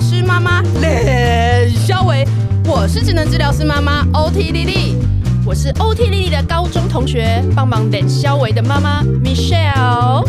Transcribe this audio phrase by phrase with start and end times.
[0.00, 2.26] 疗师妈妈练肖维，
[2.64, 4.96] 我是职能治疗师妈妈 OT 丽丽，
[5.44, 10.26] 我是 OT 丽丽的高中同学，帮忙练肖维的妈妈 Michelle。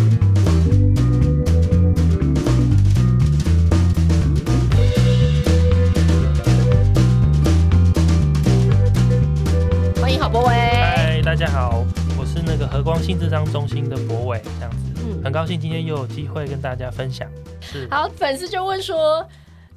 [10.02, 10.54] 欢迎郝博伟。
[10.54, 11.86] 嗨，大家好，
[12.20, 17.26] 我是那个和光性智障中心的博伟，这样子，嗯，很高兴今天又有机会跟大家分享。
[17.62, 19.26] 是好，粉丝就问说，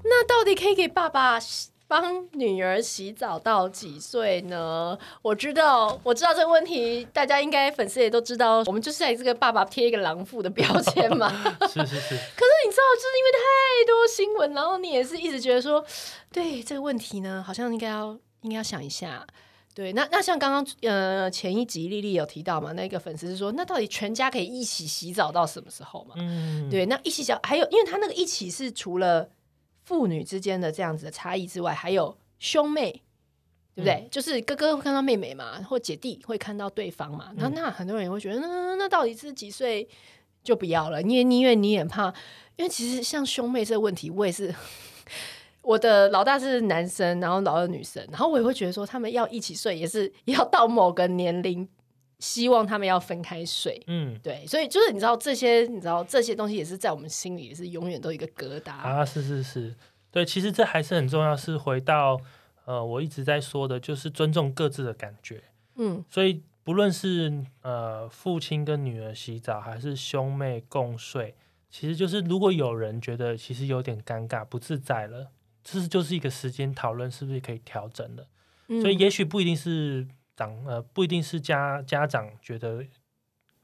[0.05, 1.39] 那到底可以给爸爸
[1.87, 4.99] 帮女儿洗澡到几岁呢？
[5.23, 11.29] 我知道，我知道这个问题，大家应该粉丝也都知道，我们就是在这个爸爸贴一个狼父的标签嘛。
[11.69, 12.15] 是是是。
[12.15, 15.85] 可是你知道，就是因为太多新闻，然后你也是一直觉得说，
[16.33, 19.27] 对这个问题呢，好像应该要应该要想一下。
[19.75, 26.15] 对，那那像刚刚呃前一集丽丽有提到嘛，那个粉丝是说，那到底全家可以一起洗澡到什么时候嘛？
[26.17, 29.29] 嗯，对，那一起洗澡还有，因为他那个一起是除了
[29.85, 32.91] 父女之间的这样子的差异之外，还有兄妹，
[33.75, 33.95] 对不对？
[33.95, 37.33] 嗯、就是哥哥会看到妹妹嘛，或姐弟会看到对方嘛。
[37.37, 39.89] 那、嗯、那很多人也会觉得，那那到底是几岁
[40.43, 41.01] 就不要了？
[41.03, 42.07] 你也宁愿你也怕，
[42.57, 44.55] 因为其实像兄妹这个问题，我也是。
[45.63, 51.67] 我的老大是男生，然后老二女生，然后我也会觉得说，他们要一起睡，也是要到某个年龄，
[52.25, 53.83] 希望他们要分开睡。
[53.87, 59.05] 嗯，对，所以就是你知道这些，你知道这些东西也是在我们心里也是永远都一个疙瘩啊。
[59.05, 59.75] 是是是，
[60.11, 62.19] 对，其实这还是很重要，是回到
[62.65, 65.43] 呃我一直在说的，就是尊重各自的感觉。
[65.77, 71.35] 嗯，所以不论是呃父亲跟女儿洗澡，还是兄妹共睡，
[71.71, 75.29] 其实就是如果有人觉得其实有点尴尬、不自在了。
[75.67, 78.27] 这就是一个时间讨论，是不是可以调整的？
[78.69, 80.07] 嗯、所以也许不一定是
[80.37, 82.85] 长呃，不一定是家家长觉得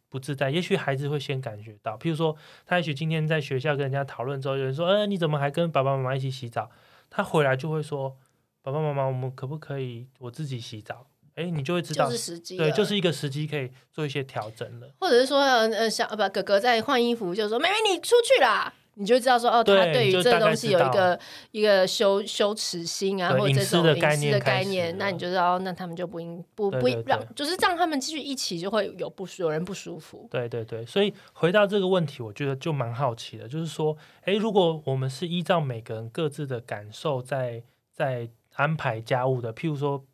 [0.09, 1.97] 不自在，也许孩子会先感觉到。
[1.97, 6.71] 譬如说，他也许今天在学校跟人家讨论之后，有人说：“呃，你怎么还跟爸爸妈妈一起洗澡？”
[7.09, 8.17] 他回来就会说
[8.63, 14.93] ：“爸爸妈妈，我们可不可以我自己洗澡？”哎，你就会知道，就是时机，对，就是一个时机可以做一些调整了。
[14.99, 21.19] 或者是说，呃，小不哥哥在换衣服，就说：“妹妹，你出去啦。”你就知道说哦，他对于这个东西有一个
[21.53, 23.83] 一个羞羞耻心啊，或者这种隐私
[24.31, 30.29] 的概念，那你就知道，那他们就不应不不让，就是让他们继续一起，就会有不有人不舒服。
[30.31, 40.05] 对对对，所以回到这个问题，我觉得就蛮好奇的，就是说，哎，如果我们是依照每个人各自的感受在在安排家务的，譬如说，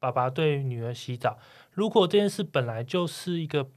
[0.00, 1.38] 爸爸对女儿洗澡，
[1.70, 3.68] 如果这件事本来就是一个。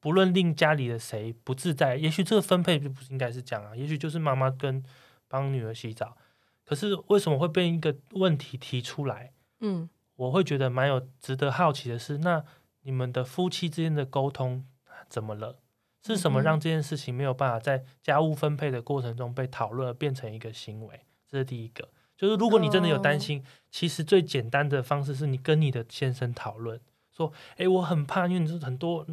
[0.00, 3.74] 不论令家里的谁不自在，也许这个分配就不应该是这样啊。
[3.74, 4.82] 也许就是妈妈跟
[5.26, 6.16] 帮女儿洗澡，
[6.64, 9.32] 可是为什么会被一个问题提出来？
[9.60, 12.44] 嗯，我会觉得蛮有值得好奇的是，那
[12.82, 14.64] 你们的夫妻之间的沟通
[15.08, 15.58] 怎么了？
[16.06, 21.00] 是什么让这件事情没有办法在家务分配的过程中被讨论，变成一个行为？
[21.28, 21.88] 这是第一个。
[22.16, 26.80] 就是如果你真的有担心，其实最简单的方式是你跟你的先生讨论。
[27.12, 29.04] 说，哎、欸，我很怕，因为你是很多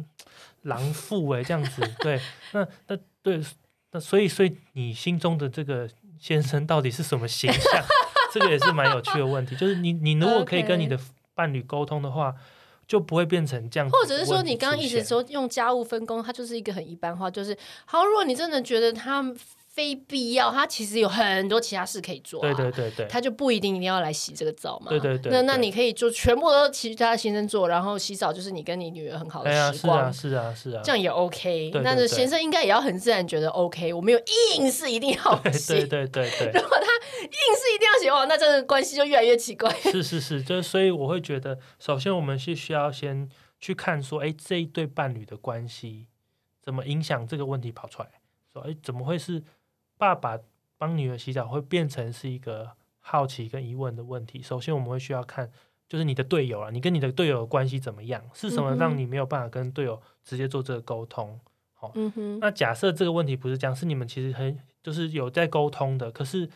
[0.66, 2.20] 狼父哎，这样子， 对，
[2.52, 3.40] 那那对，
[3.90, 5.88] 那所以所以你心中的这个
[6.20, 7.84] 先生到底是什么形象？
[8.32, 9.56] 这个也是蛮有趣的问题。
[9.56, 10.98] 就是你你如果可以跟你的
[11.34, 12.34] 伴侣沟通的话，
[12.86, 13.96] 就不会变成这样子。
[13.96, 18.04] 或者是说，你刚刚一直说用家务分工，它就是一个很一般化，就是好。
[18.04, 19.34] 如果你真的觉得他。
[19.76, 31.70] 非必要，他其实有很多其他事可以做，啊，对对对对，他就不一定一定要来洗这个澡嘛，对对对，对，那那你可以就全部都其他先生做，然后洗澡就是你跟你女儿很好的时光，是啊是啊是啊，这样也 OK。
[31.84, 34.20] 那这先生应该也要很自然觉得 OK，我没有
[34.56, 36.86] 硬是一定要洗，对对对对， 如果他
[37.24, 39.70] 硬是一定要洗哦，那这个关系就越来越奇怪。
[39.82, 43.28] 是是是，就是所以我会觉得，首先我们是需要先
[43.60, 46.06] 去看说，哎，这一对伴侣的关系
[46.62, 48.08] 怎么影响这个问题跑出来，
[48.50, 49.42] 说，哎，怎么会是？
[49.98, 50.38] 爸爸
[50.78, 54.42] 帮女儿洗澡会变成是一个好奇跟疑问的问题。
[54.42, 55.50] 首先，我们会需要看，
[55.88, 58.22] 就是你的队友啊，你跟你的队友的关系怎么样？
[58.34, 61.38] 是什么让你没有办法跟队友直接做这个沟通？
[61.72, 66.48] 好、嗯哼，那假设这个问题不是这样，是你们其实很就是有在沟通的，可是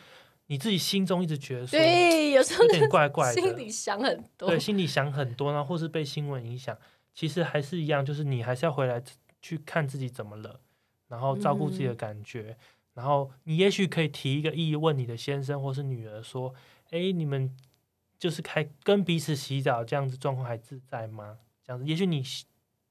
[0.47, 6.77] 你自己心中一直觉得说，对，有时候有点怪怪的，心里想很多，对，心里想很多，然后或是被新闻影响，
[7.15, 9.03] 其实还是一样，就是你还是要回来
[9.41, 10.61] 去看自己怎么了，
[11.09, 12.51] 然后照顾自己的感觉。
[12.51, 12.57] 嗯
[12.95, 16.53] 然后你也许可以提一个疑问，你的先生或是女儿说
[16.91, 17.57] ：“哎，你们
[18.19, 22.23] 就是开跟彼此洗澡这样子状况还自在吗？”这样子，也许你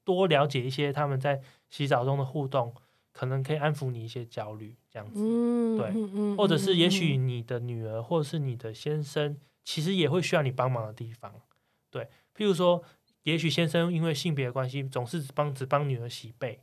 [0.02, 2.74] 多了解一些他们在洗澡中的互动，
[3.12, 4.74] 可能可以安抚你一些焦虑。
[4.90, 11.32] 这样子，嗯、对，或者是也许你的女儿或者是你的先生，其实也会需要你帮忙的地方。
[11.90, 12.04] 对，
[12.34, 12.82] 譬如说，
[13.22, 16.60] 也许先生因为性别的关系，总是只帮只帮女儿洗背，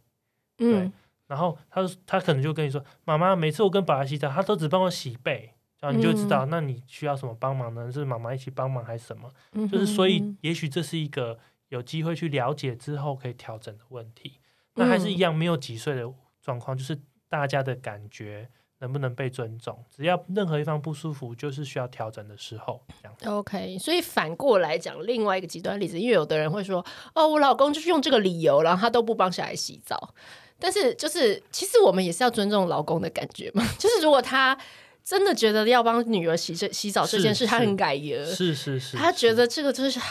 [0.58, 0.80] 对。
[0.80, 0.94] 嗯
[1.28, 5.54] 然后他他可能就跟你说：“妈妈，每次我跟爸爸洗澡，他都只帮我洗背。
[5.80, 7.92] 然后你就知道，那你需要什么帮忙呢？
[7.92, 9.32] 是妈妈一起帮忙还是什么？
[9.52, 11.38] 嗯、就是所以，也许这是一个
[11.70, 14.40] 有机会去了解之后可以调整的问题。
[14.76, 17.00] 那还是一样没有几岁的状况，就是
[17.30, 18.50] 大家的感觉。
[18.80, 19.84] 能不能被尊重？
[19.90, 22.80] 只要任何一方不舒服，就是需要调整的时候。
[23.02, 26.86] 这样 OK，所以反过来讲，另外一个极端例子，因为有的人会说
[27.16, 30.14] ：“哦，我老公就是用这个理由，然后他都不帮小孩洗澡。”
[30.60, 33.66] 但是，就是其实我们也是要尊重老公的感觉嘛。
[33.78, 34.58] 就是如果他
[35.04, 40.00] 真的觉得要帮女儿洗这洗澡这件事，他很改耶，是是是，他觉得这个就是。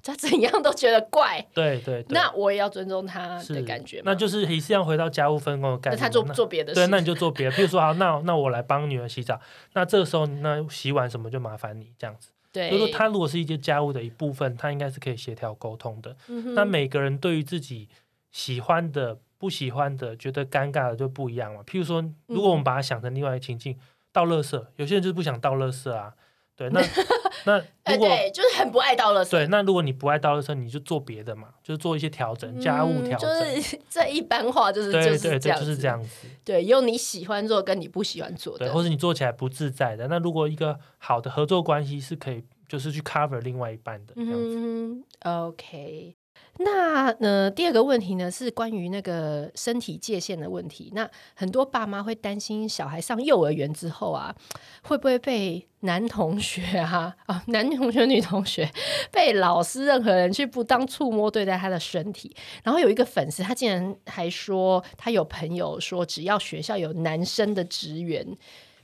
[0.00, 4.00] 他怎样都觉得怪，对对，对，那我也要尊重他的感觉。
[4.06, 6.00] 那就是一是要回到家务分工的概念。
[6.00, 7.54] 那他做做别的事，对，那你就做别的。
[7.54, 9.38] 比如说，好，那那我来帮女儿洗澡。
[9.74, 12.30] 那这个时候，那洗碗什么就麻烦你这样子。
[12.50, 16.16] 对，就是说他如果是一些家务的一部分，他应该是可以协调沟通的。
[16.28, 16.54] 嗯。
[16.54, 17.86] 那每个人对于自己
[18.30, 21.62] 喜欢的、不喜欢的、觉得尴尬的就不一样嘛。
[21.62, 23.78] 譬如说，如果我们把它想成另外一个情境，
[24.12, 26.12] 倒垃圾，有些人就是不想倒垃圾啊。
[26.56, 26.80] 对，那
[27.46, 27.62] 那
[27.92, 29.30] 如果、欸、就是很不爱倒垃圾。
[29.30, 33.30] 对，那如果你不爱倒垃圾，你就做别的嘛，就是做一些调整，家务调整。
[33.30, 36.26] 嗯、就是这一般化，就是对就是对对，就是这样子。
[36.44, 40.08] 对，用你喜欢做跟你不喜欢做的，对，或者你做起来不自在的。
[40.08, 44.56] 那如果一个好的合作关系是可以，就是去 cover 另外一半的这样子。
[44.56, 46.16] 嗯，OK。
[46.60, 50.90] 那呃，第二个问题呢，是关于那个身体界限的问题。
[50.92, 54.34] 那很多爸妈会担心小孩上幼儿园之后啊，
[54.82, 58.68] 会不会被男同学啊啊，男同学、女同学，
[59.12, 62.34] 被老师任何人去不当触摸对待他的身体。
[62.64, 68.36] 然后有一个粉丝，他竟然还说，他有朋友说，只要学校有男生的职员，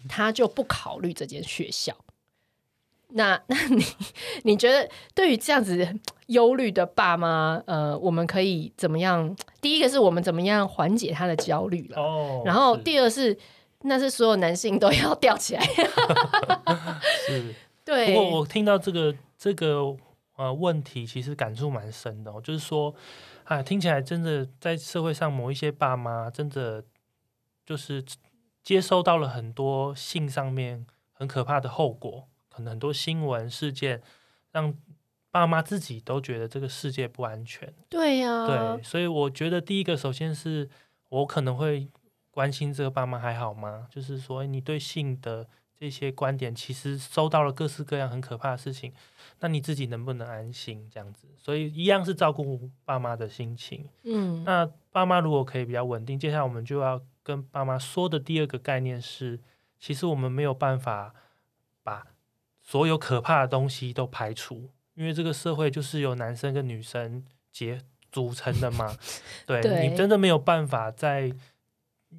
[0.09, 1.93] 他就不考虑这间学校。
[3.17, 3.85] 那 那你
[4.43, 5.89] 你觉得对于这样子
[6.27, 9.35] 忧虑的爸妈，呃，我们可以怎么样？
[9.61, 12.01] 第一个是我们怎么样缓解他的焦虑了？
[12.01, 13.39] 哦，然后第二是，是
[13.83, 15.65] 那是所有男性都要吊起来。
[17.27, 18.09] 是，对。
[18.09, 19.97] 不过我听到这个这个
[20.37, 22.41] 呃问题，其实感触蛮深的哦。
[22.43, 22.93] 就是说，
[23.45, 26.83] 啊，听起来真的在社会上某一些爸妈，真的
[27.65, 28.05] 就是
[28.65, 32.27] 接收到了很多性上面很可怕的后果。
[32.55, 34.01] 可能很多新闻事件
[34.53, 34.73] 让
[35.31, 37.75] 爸妈自己都觉得这个世界不安全。
[37.89, 40.71] 对呀、啊，对，所以我觉得第一个，首先是
[41.09, 41.89] 我可能会
[42.31, 43.89] 关心这个爸妈还好吗？
[43.91, 48.93] 就是说，你对性的这些观点，其实收到了各式各样很可怕的事情，
[49.41, 50.89] 那你自己能不能安心？
[50.89, 53.89] 这样子，所以一样是照顾爸妈的心情。
[54.05, 59.41] 嗯，那爸妈如果可以比较稳定，接下来我们就要跟爸妈说的第二个概念是，
[59.81, 61.13] 其实我们没有办法
[61.83, 62.07] 把。
[62.67, 67.23] 所有可怕的东西都排除，因为这个社会就是由男生跟女生
[67.53, 67.79] 结
[68.11, 68.97] 组成的嘛。
[69.45, 71.31] 对，对你真的没有办法在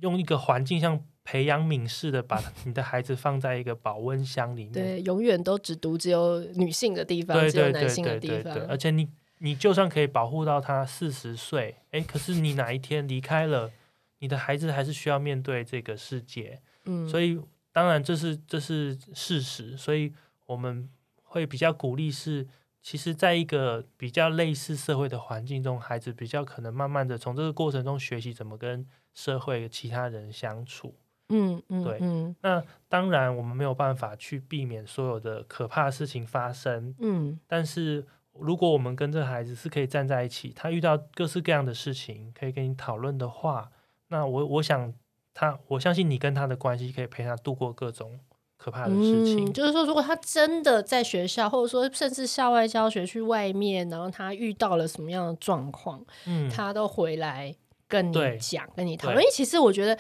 [0.02, 4.74] 用一个环境像培养皿似的，把你的孩子放在一个保温箱里面。
[4.74, 8.56] 对，永远都只读只有女性的地方，只有男性的地方。
[8.68, 9.10] 而且你
[9.40, 13.72] 你就算可以保护到他四十岁，哎，可是你哪一天离开了，
[14.20, 16.62] 你的孩子还是需要面对这个世界。
[16.86, 20.14] 嗯，所以当然这是这是事实，所以。
[20.46, 20.90] 我们
[21.24, 22.48] 会比较鼓励是，
[22.82, 30.94] 其实在一个比较类似社会的环境中，孩子比较可能慢慢的从这个过程中学习怎么跟社会其他人相处。
[31.30, 31.98] 嗯嗯，对。
[32.02, 36.94] 嗯，那当然我们没有办法去避免所有的可怕的事情发生。
[37.00, 43.72] 嗯，但是如果我们跟这个孩子是可以站在一起，他遇到各式各样的事情可以跟你讨论的话，
[44.10, 44.94] 那我我想
[45.34, 48.20] 他，我相信你跟他的关系可以陪他度过各种。
[48.66, 57.54] 可怕的事情，嗯，就是说，如果他真的在学校，或者说甚至校外教学去外面，然后他遇到了什么样的状况，嗯，他都回来
[57.88, 59.22] 跟你讲，跟你讨论。
[59.22, 59.96] 因为其实我觉得，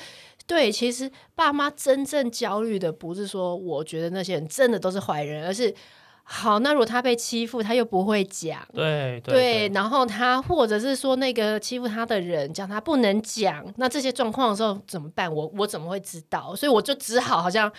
[0.47, 5.71] 对，其实爸妈真正焦虑的不是说，我觉得那些人真的都是坏人，而是。
[6.27, 15.31] 好，那如果他被欺负，他又不会讲，对对，对，然后他或者是说那个欺负他的人讲他不能讲，那这些状况的时候怎么办？
[15.31, 16.55] 我我怎么会知道？
[16.55, 17.71] 所以我就只好好像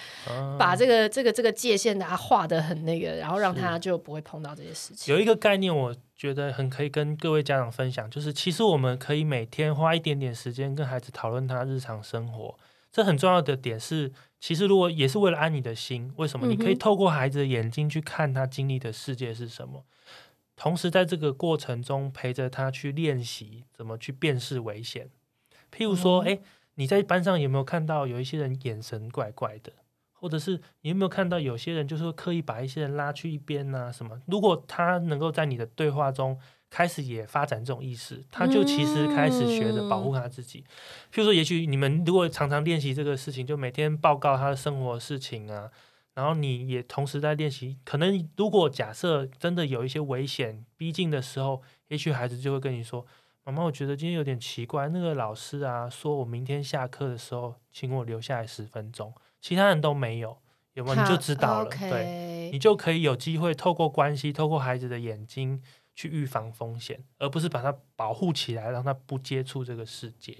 [0.56, 5.12] 把这个、嗯、这个这个界限给他画的很那个，然后让他就不会碰到这些事情。
[5.12, 12.56] 有一个概念，我觉得很可以跟各位家长分享，就是其实我们可以每天花一点点时间跟孩子讨论他日常生活。
[12.92, 14.10] 这很重要的点是，
[14.46, 16.46] 其实如果也是为了安你的心，为什么？
[16.46, 19.84] 你可以透过孩子的眼睛去看他经历的世界是什么，
[20.54, 25.10] 同时在这个过程中陪着他去练习怎么去辨识危险。
[25.72, 26.38] 譬如说，哎，
[26.76, 29.72] 你在班上有没有看到有一些人眼神怪怪的，
[30.12, 33.90] 或者是你有没有看到有些人就是会刻意把一些人拉去一边啊？
[33.90, 34.20] 什么？
[34.26, 36.38] 如果他能够在你的对话中，
[36.76, 40.58] 开始也发展这种意识，他就其实开始学着保护他自己。
[40.58, 40.68] 嗯、
[41.10, 45.70] 譬如说，也许你们如果常常练习这个事情，就每天报告他的生活事情啊，
[46.12, 47.78] 然后你也同时在练习。
[47.82, 53.06] 可能如果假设真的有一些危险逼近的时候，也许孩子就会跟你说
[53.44, 60.36] ：“妈妈，我觉得今天有点奇怪，那个老师啊，说我明天下课的时候，请我留下来十分钟，其他人都没有，
[60.74, 61.02] 有没有？
[61.02, 61.70] 你就知道了。
[61.70, 65.62] 对，你就可以有机会透过关系，透过孩子的眼睛
[65.96, 70.36] 去预防风险，而不是把它保护起来，让它不接触这个世界。”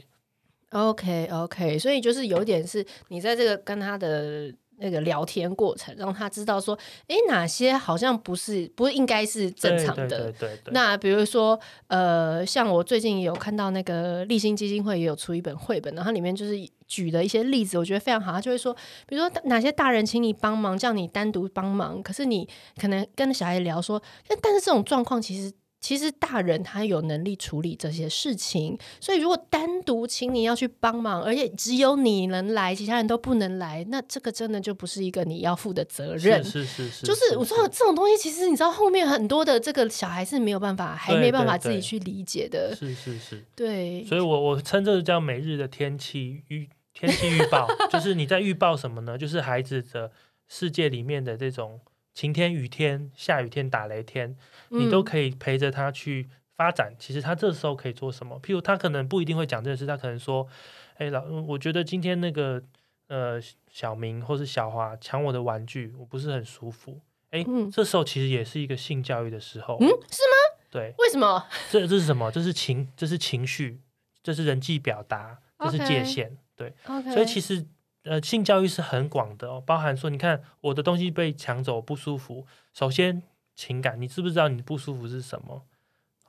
[0.71, 6.79] OK OK，所以就是有点是你在这个跟他的那个聊天过程，让他知道说，
[7.09, 10.09] 哎，哪些好像不是不应该是正常的。
[10.09, 10.73] 对对对对。
[10.73, 16.55] 那比如说，呃，像我最近有看到那个立新基金会也有出一本绘本，然后里面就是
[16.87, 18.33] 举的一些例子，我觉得非常好。
[18.33, 18.75] 他就会说，
[19.07, 22.49] 比如说哪些大人请你帮忙，叫你单独帮忙，可是你
[22.81, 25.53] 可能跟小孩聊说，但但是这种状况其实。
[25.79, 36.43] 其实大人他有能力处理这些事情，所以如果单独请你要去帮忙，而且只有你能来，其他人都不能来，那这个真的就不是一个你要负的责任。
[36.43, 42.75] 是是是，是，就是我说这种东西，其实你知道后面很多的这个小孩是没有办法，还没办法自己去理解的。
[42.75, 44.03] 是是是，对。
[44.05, 49.17] 所以我我称这个叫每日的天气预天气预报， 就是你在预报什么呢？
[49.17, 50.11] 就是孩子的
[50.49, 51.79] 世界里面的这种。
[52.17, 54.35] 晴天、雨天、下雨天、打雷天，
[54.71, 56.91] 你都可以陪着他去发展。
[56.93, 58.41] 嗯、其实他这时候可以做什么？
[58.41, 60.49] 譬如他可能不一定会讲这件事，他可能说
[60.97, 62.63] ：“哎，老，我觉得今天那个
[63.09, 63.39] 呃
[63.71, 66.99] 小明或是小华抢我的玩具，我不是很舒服。”
[67.33, 69.77] 哎，嗯，这时候其实也是一个性教育的时候。
[69.79, 70.65] 嗯，是吗？
[70.71, 70.95] 对。
[70.97, 71.47] 为什么？
[71.71, 72.33] 这这是什么？
[72.33, 73.79] 这是情，这是情绪，
[74.23, 76.31] 这是人际表达，这是界限。
[76.31, 76.37] Okay.
[76.57, 76.75] 对。
[77.13, 77.67] 所以其实。
[78.07, 82.47] 呃，性教育是很广的哦，包含说，你看我的东西被抢走不舒服。
[82.73, 83.23] 首先，
[83.55, 85.67] 情感，你知不知道你不舒服是什么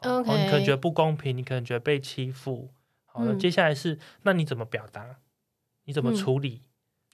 [0.02, 2.72] 哦，你可能觉得不公平，你可能觉得被欺负。
[3.06, 5.18] 好了，嗯，接下来是，那你怎么表达？
[5.86, 6.62] 你怎么处理？
[6.64, 6.68] 嗯，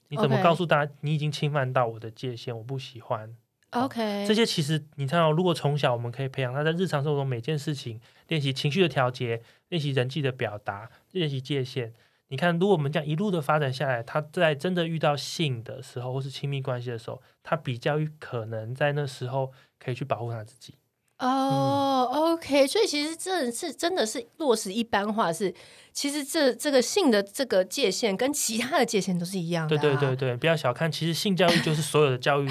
[0.09, 2.57] 你怎么告诉大家你已经侵犯到我的界限？
[2.57, 3.35] 我不喜欢。
[3.71, 11.93] OK，这些其实你看哦，如果从小我们可以培养他在日常生活中每件事情练习情绪的调节，练习人际的表达，练习界限。
[12.33, 20.73] 你看，如果我们这样一路的发展下来，他在真的遇到性的时候，或是亲密关系的时候，他比较可能在那时候可以去保护他自己。
[21.19, 25.55] 哦、oh，OK，所以其实这是真的是落实一般化是，是
[25.93, 29.79] 其实这这个性的这个界限跟其他的界限都是一样的、啊。
[29.79, 32.49] 对对对对，不要小看，其实性教育就是所有的教育。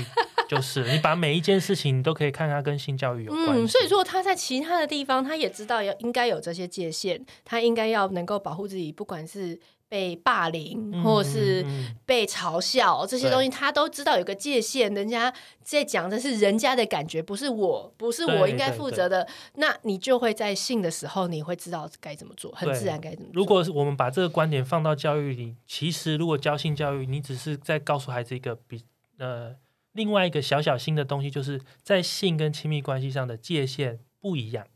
[0.52, 3.62] 就是你把每一件事情你都可以看它跟性教育有关系。
[3.62, 11.64] 嗯，所以说他在其他的地方，他也知道要应该有这些界限，他应该要能够保护自己，不管是被霸凌、嗯、或者是
[12.04, 14.92] 被嘲笑、嗯、这些东西，他都知道有个界限。
[14.92, 15.32] 人家
[15.62, 19.26] 在讲的是人家的感觉，不是我，不是我应该负责的。
[19.54, 23.34] 那你就会在性的时候，你会知道该怎么做，很自然该怎么做。
[23.34, 28.82] 如果我们把这个观点放到教育里，其实如果教性教育，你只是在告诉孩子一个比
[29.18, 29.56] 呃。
[29.92, 34.66] 另外一个小小新的东西，就是在性跟亲密关系上的界限不一样。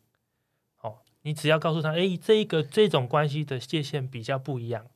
[0.82, 4.87] 哦，你只要告诉他，哎，这个这种关系的界限比较不一样，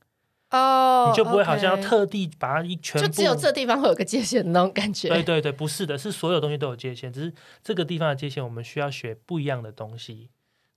[0.51, 5.09] 哦，你就不会好像要特地把它一全部，就只有这地方会有个界限的那种感觉。
[5.09, 10.31] 对对对，不是的，是所有东西都有界限，只是这个地方的界限，我们需要学不一样的东西。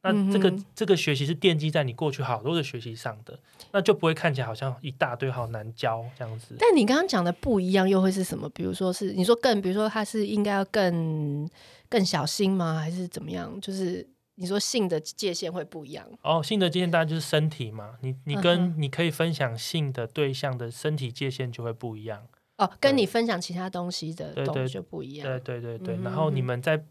[0.05, 3.39] 那这个、嗯、这个学习是奠基在你过去好多的学习上的，
[3.71, 6.55] 那就不会看起来好像一大堆好难教这样子。
[6.59, 8.49] 但你刚刚讲的不一样，又会是什么？
[8.49, 11.49] 比如说是你说更，比如说他是应该要更
[11.87, 12.81] 更小心吗？
[12.81, 13.57] 还是怎么样？
[13.61, 14.05] 就是
[14.35, 16.05] 你说性的界限会不一样？
[16.21, 17.95] 哦，性的界限当然就是身体嘛。
[18.01, 22.27] 你你跟你可以分享性的对象的身体界限就会不一样。
[22.57, 25.25] 哦，跟你分享其他东西的东西就不一样。
[25.25, 26.83] 对对对对，嗯、然后你们在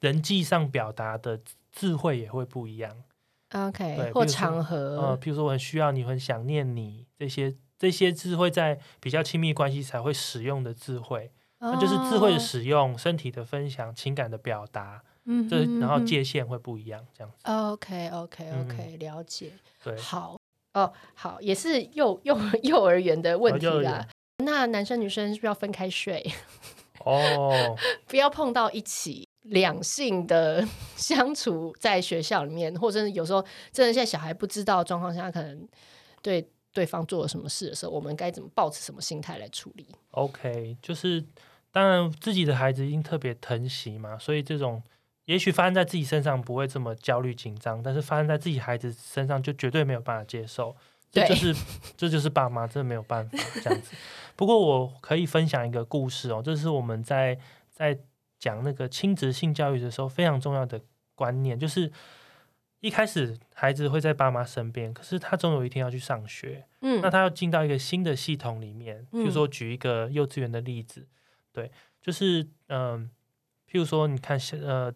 [0.00, 1.38] 人际上表达的。
[1.78, 3.04] 智慧也会不一样
[3.52, 11.30] ，OK，或场合，呃，譬如说我很需要你，很想念你，这些这些智慧在比较亲密关系才会使用的智慧，
[11.60, 11.80] 那、oh.
[11.80, 17.38] 就是智慧的使用、身体的分享、情感的表达，嗯，这然后界限会不一样，这样子。
[17.46, 19.52] OK，OK，OK，了解。
[19.84, 20.36] 对，好，
[20.74, 24.04] 哦，好，也是幼 幼幼儿园的问题啦。
[24.44, 26.28] 那男生女生是不是要分开睡？
[27.06, 27.76] 哦，
[28.08, 29.27] 不要碰到一起。
[29.48, 35.68] 两性的 相处在学校里面，或者是有时候真的现在小孩不知道状况下，可能
[36.22, 41.24] 对对方做了什么事的时候，我们该怎么抱持什么心态来处理？OK，就是
[41.72, 44.82] 当然自己的孩子一定特别疼惜嘛，所以这种
[45.24, 50.76] 也许发生在自己身上不会这么焦虑紧张，但是发生在自己孩子身上就绝对没有办法接受。
[51.10, 51.56] 这就是
[51.96, 53.96] 这就是爸妈真的没有办法这样子。
[54.36, 57.38] 不过我可以分享一个故事哦，这是我们在
[57.70, 57.98] 在。
[58.38, 60.80] 讲那个亲职性教育的时候，非常重要的
[61.14, 61.90] 观念就是，
[62.80, 71.08] 一开始孩子会在爸妈身边，可是他总有一天要去上学，嗯，那他要进到一个新的系统里面，比如说举一个幼稚园的例子，
[71.52, 72.98] 对，就是嗯、呃，
[73.68, 74.94] 譬如说，你看，呃，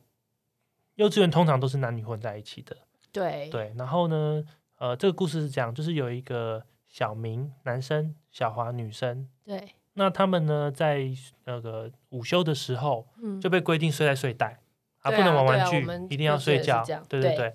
[0.94, 2.76] 幼稚园通常都是男女混在一起的，
[3.11, 3.75] 对对。
[3.76, 4.44] 然后呢，
[4.76, 9.75] 呃，这个故事是这样，就是有一个小明男生，小华女生，对。
[9.94, 11.06] 那他们呢，在
[11.44, 14.61] 那个午休的时候，嗯、就被规定睡在睡袋，
[15.00, 16.82] 啊，啊，不能玩玩具，啊、一定要睡觉。
[17.08, 17.37] 对对对。
[17.37, 17.54] 对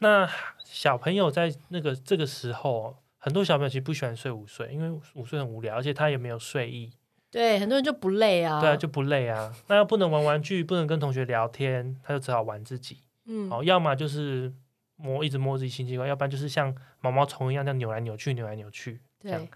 [0.00, 0.28] 那
[0.64, 6.92] 小朋友在那个这个时候，很多小朋友其实不喜欢睡午睡，因为午睡很无聊，而且他也没有睡意。
[7.30, 8.60] 对，很多人就不累啊。
[8.60, 9.52] 对啊，就不累啊。
[9.66, 13.02] 那又不能玩玩具，不能跟同学聊天，他就只好玩自己。
[13.26, 14.52] 嗯，好，要么就是
[14.96, 19.00] 摸，一直摸自己性器官，要不然就是像毛毛虫一样，这样扭来扭去，扭来扭去。
[19.20, 19.48] 对。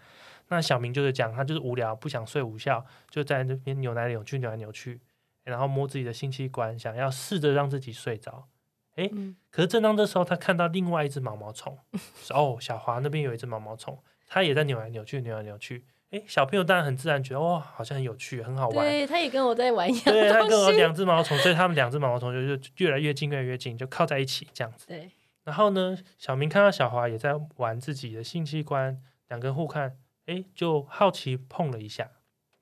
[0.49, 5.01] 那小明就是讲，他就是无聊，不想睡午觉，就在那边扭来扭去，扭来扭去，
[5.45, 8.49] 然后摸自己的性器官，想要试着让自己睡着。
[8.97, 11.79] 哎，嗯、可是正当这时候，他看到另外一只毛毛虫，
[12.35, 15.87] 哦，小华那边有一只毛毛虫，他也在扭来扭去，扭来扭去。
[16.11, 18.87] 哎，小朋友当然很自然觉得，哇，好像很有趣，很好玩。
[18.87, 20.05] 对，他也跟我在玩一样。
[20.05, 24.87] 对，他跟我两只毛毛虫，所以他们两只毛毛虫就就越来越近，越来越近，就靠在一起这样子。
[24.87, 25.11] 对。
[25.45, 29.97] 然后呢，小明看到小华也在玩自己的性器官，两个人互看。
[30.27, 32.11] 哎，就好奇碰了一下，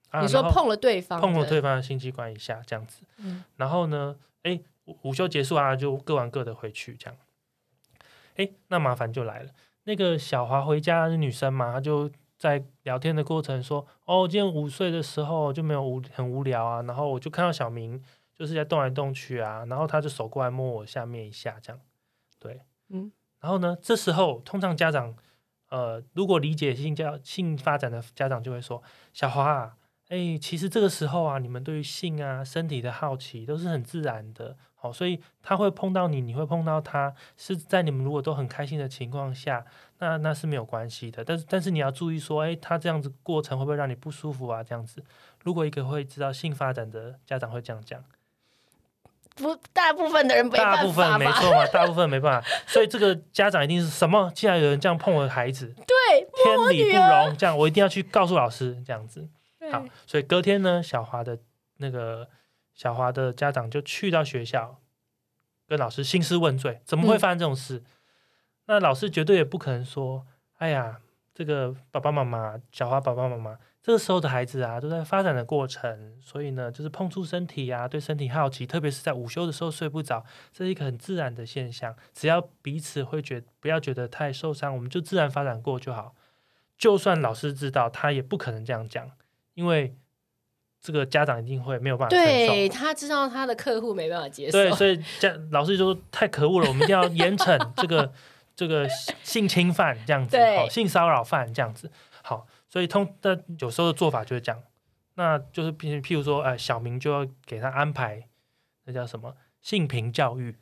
[0.08, 3.02] 啊、你说碰了对方，碰了对方的性器官一下，这样子。
[3.18, 4.58] 嗯、然后呢，哎，
[5.02, 7.16] 午休结束啊，就各玩各的回去，这样。
[8.36, 9.50] 哎，那麻烦就来了。
[9.84, 18.02] 那个小华回家是女生嘛，她就在聊天的过程说：“哦，今天午睡的时候就没有无很无聊啊。”然后我就看到小明
[18.34, 21.80] 就是在动来动去啊，然后他就手过来摸我下面一下，这样。
[22.38, 23.12] 对，嗯。
[23.40, 25.14] 然后呢，这时候通常家长。
[25.70, 28.82] 呃，如果理解性教性发展的家长就会说
[29.14, 29.76] ：“小华啊，
[30.08, 39.64] 哎，其实这个时候啊，你们对于性啊、身体的好奇都是很自然的，好，所以他会碰到你，你会碰到他，是在你们如果都很开心的情况下，
[39.98, 41.24] 那那是没有关系的。
[41.24, 44.62] 但是但是你要注意说，哎，他这样子过程会不会让你不舒服啊？
[44.62, 45.04] 这样子，
[45.44, 48.04] 如果一个会知道性发展的家长会这样讲。”
[49.40, 54.30] 不，大部分的人没办法，大部分没错嘛，大部分没办法， 所以这个家长一定是什么？
[54.34, 59.28] 既然有人这样碰我的孩子，对，天理不容，这样我一定要去告诉老师，这样子。
[59.72, 61.38] 好，所以隔天呢，小华的
[61.78, 62.28] 那个
[62.74, 64.80] 小华的家长就去到学校，
[65.66, 67.76] 跟老师兴师问罪，怎么会发生这种事？
[67.76, 67.84] 嗯、
[68.66, 70.26] 那老师绝对也不可能说，
[70.58, 70.98] 哎呀，
[71.34, 73.58] 这个爸爸妈妈，小华爸爸妈妈。
[73.82, 81.96] 这个时候的孩子啊，都在发展的过程，所以呢，就是碰触身体啊，对身体好奇，特别是在午休的时候睡不着，这是一个很自然的现象。
[82.12, 86.14] 只要彼此会觉不要觉得太受伤，我们就自然发展过就好。
[86.76, 89.10] 就算老师知道，他也不可能这样讲，
[89.54, 89.94] 因为
[90.82, 92.10] 这个家长一定会没有办法。
[92.10, 98.12] 对，他知道他的客户没办法接受，对，所以家老师就说太可恶了，我们一定要严惩这个
[98.54, 98.86] 这个
[99.22, 101.90] 性侵犯这样子， 好，性骚扰犯这样子，
[102.22, 102.46] 好。
[102.70, 104.62] 所以通但有时候的做法就是这样，
[105.14, 108.28] 那就是譬譬如说，哎，小明就要给他安排，
[108.84, 110.56] 那叫什么性平教育，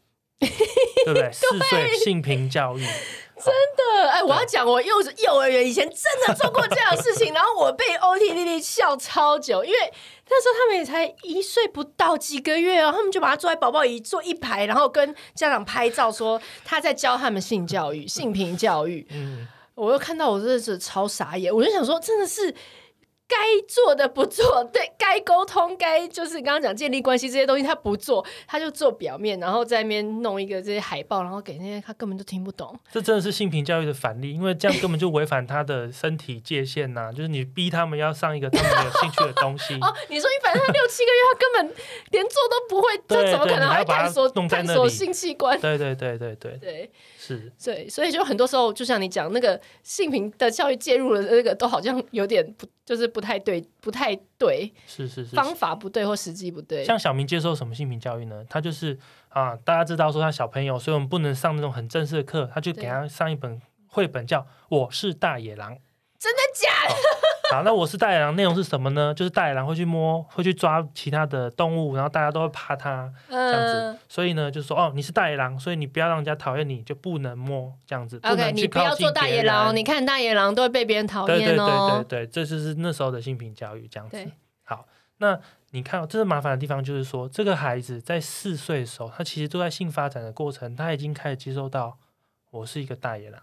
[1.05, 1.29] 对不对？
[1.31, 9.79] 四岁性平教育，真的，哎，我要讲，我幼幼儿园以前真的做过这样的事情，然后我被 OT 弟弟笑超久，因为
[10.31, 19.47] 那时候他们也才一岁不到几个月哦，他们就把他坐在宝宝椅坐一排，然后跟家长拍照，说他在教他们性教育、性平教育，嗯。
[19.79, 22.53] 我又看到，我真的是超傻眼，我就想说，真的是。
[23.29, 23.37] 该
[23.69, 32.75] 做的不做，对，该沟通，该就是刚刚讲建立关系这些东西，他不做，他就做表面，然后在那边弄一个这些海报，然后给那些他根本就听不懂。
[32.91, 37.13] 这真的是性平教育的反例，因为这样根本就违反他的身体界限呐、啊！
[37.13, 39.75] 就是你逼他们要上一个他们没有兴趣的东西。
[39.85, 41.77] 哦，你说你反正他六七个月，他根本
[42.11, 45.61] 连做都不会，他怎么可能还探索探索性器官？
[45.61, 52.67] 对对对对对对，对 是，对，所以就很多时候，就像你讲那个性平的教育介入了，那个都好像有点不。
[52.89, 56.85] 就是不太对，不太对，是是是，方法不对或时机不对。
[56.85, 58.45] 像小明接受什么性平教育呢？
[58.49, 58.97] 他就是
[59.29, 65.75] 啊，大家知道说他小朋友，所以我们不能上那种很正式的课，他就给他上一本绘本，叫《我是大野狼》。
[66.17, 66.95] 真的假的？
[67.51, 69.15] 好，那我是大野狼，内容是什么呢？
[69.15, 73.73] 就是大野狼会去摸，会去抓其他的动物，然后大家都会怕它，这样子。
[73.81, 78.21] 呃、所以呢，就说哦，你是大野狼，所以你不要让人家讨厌你，就不能摸这样子。
[78.23, 81.39] OK，你不要做大野狼，你看大野狼都会被别人讨厌哦。
[81.39, 84.17] 对对对对对，这就是那时候的性平教育这样子。
[84.17, 84.31] 对
[84.65, 91.97] 好，那你看，这是麻烦的地方，就是说这个孩子在四岁的时候，他其实都在性发展的过程，他已经开始接受到
[92.51, 93.41] 我是一个大野狼。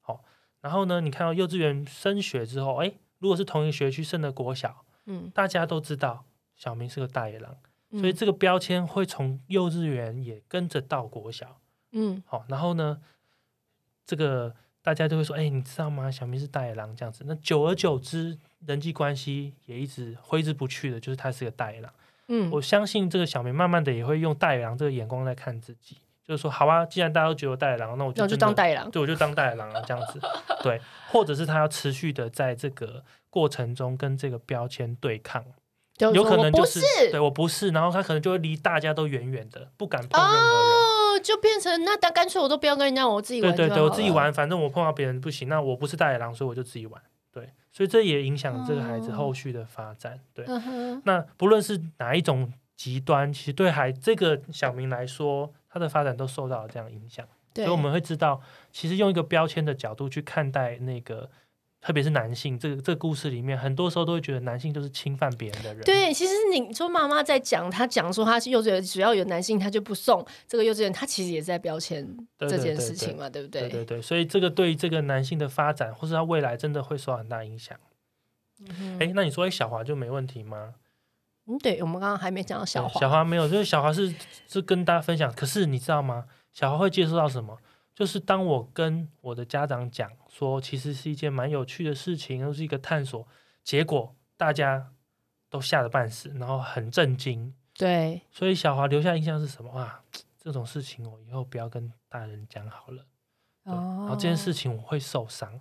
[0.00, 0.20] 好，
[0.60, 2.92] 然后呢，你看到幼稚园升学之后，哎。
[3.20, 6.24] 如果是同一个学区升的国小，嗯，大家都知道
[6.56, 7.56] 小明是个大野狼，
[7.90, 11.60] 嗯、所以这个标签会从幼稚园也跟着到国小，
[11.92, 13.00] 嗯，好，然后呢，
[14.04, 16.10] 这个大家就会说，哎、欸，你知道吗？
[16.10, 17.24] 小明是大野狼这样子。
[17.26, 21.92] 那久而久之，人际关系也一直挥之不去的，就是他是个大野狼。
[22.28, 25.98] 嗯，我相信这个小明慢慢的也会用大野狼这个眼光来看自己，
[26.30, 30.20] 就是说，好啊，既然大家都觉得我大野狼，那我就，就当对，我就当大野狼啊，这样子。
[30.62, 35.44] 对，或者是他要持续的在这个过程中跟这个标签对抗。
[36.14, 43.54] 有可能就是，是对我不是，然后他可能就会离大家都远远的，不敢碰任何人，哦，就变成那干干脆我都不要跟人家，我自己玩。
[43.54, 47.02] 对对对，我自己玩，反正我碰到别人不行，那我不是大野狼，所以我就自己玩。
[47.32, 50.14] 对，所以这也影响这个孩子后续的发展。
[50.14, 57.26] 哦、对，嗯、那不论是哪一种极端，其实对孩这个小明来说，他的发展都受到了这样影响。
[57.54, 58.40] 所以我们会知道，
[58.72, 61.30] 其实用一个标签的角度去看待那个。
[61.82, 65.82] 特别是男性，这个这个故事里面，很多时候都会觉得男性就是侵犯别人的人。
[65.82, 72.06] 对，其实你说妈妈在讲，她讲说她是幼稚园，只要有男性，她就不送这个幼稚园，她其实也在标签
[72.40, 73.62] 这件事情嘛，对，不对？
[73.62, 77.74] 对对对，所以这个对于这个男性的发展，或是他未来，真的会受很大影响。
[78.98, 80.74] 哎、那你说，哎，小华就没问题吗？
[81.50, 84.14] 嗯，对，我们刚刚还没讲到小华，小华没有，就是小华是
[84.46, 85.32] 是跟大家分享。
[85.32, 86.26] 可是你知道吗？
[86.52, 87.58] 小华会接触到什么？
[87.94, 93.26] 就是当我跟我的家长讲说，其实是一件蛮有趣的事情，又是一个探索，
[93.62, 94.92] 结果大家
[95.50, 97.52] 都吓得半死，然后很震惊。
[97.74, 100.02] 对，所以小华留下印象是什么啊？
[100.38, 103.04] 这种事情我以后不要跟大人讲好了。
[103.64, 105.60] 哦，然后这件事情我会受伤。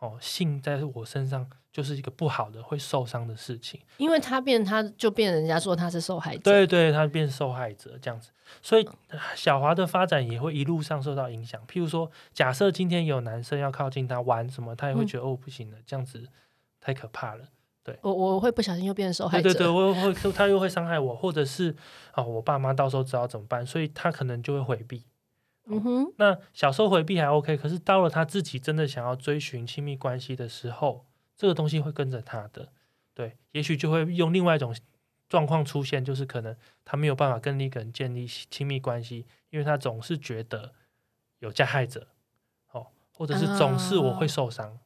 [0.00, 8.88] 哦，性在我身上就是一个不好的、会受伤的事情，因为他变，他就变人家说他是受害者，对对，他变受害者这样子，所以
[9.36, 11.60] 小华的发展也会一路上受到影响。
[11.66, 16.26] 譬如说，假设今天有男生要靠近他玩什么，他也会觉得、嗯、哦不行了，这样子
[16.80, 17.44] 太可怕了。
[17.82, 21.74] 对，我我会不小心又变成受害者，对对 对，我会他又会伤害我，或者是
[22.14, 25.04] 哦我爸妈到时候知道怎么办，所以他可能就会回避。
[25.70, 31.06] 嗯哼，那小时候回避还 OK，可是到了他自己真的想要追寻亲密关系的时候，
[31.36, 32.72] 这个东西会跟着他的，
[33.14, 34.74] 对，也许就会用另外一种
[35.28, 40.72] 状况出现，就是可能他没有办法跟另一个人建立亲密关系，因为他总是觉得
[41.38, 42.08] 有加害者，
[42.72, 44.78] 哦，或者是总是我会受伤，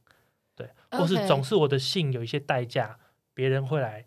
[0.54, 2.98] 对，或是总是我的性有一些代价，
[3.32, 4.04] 别人会来。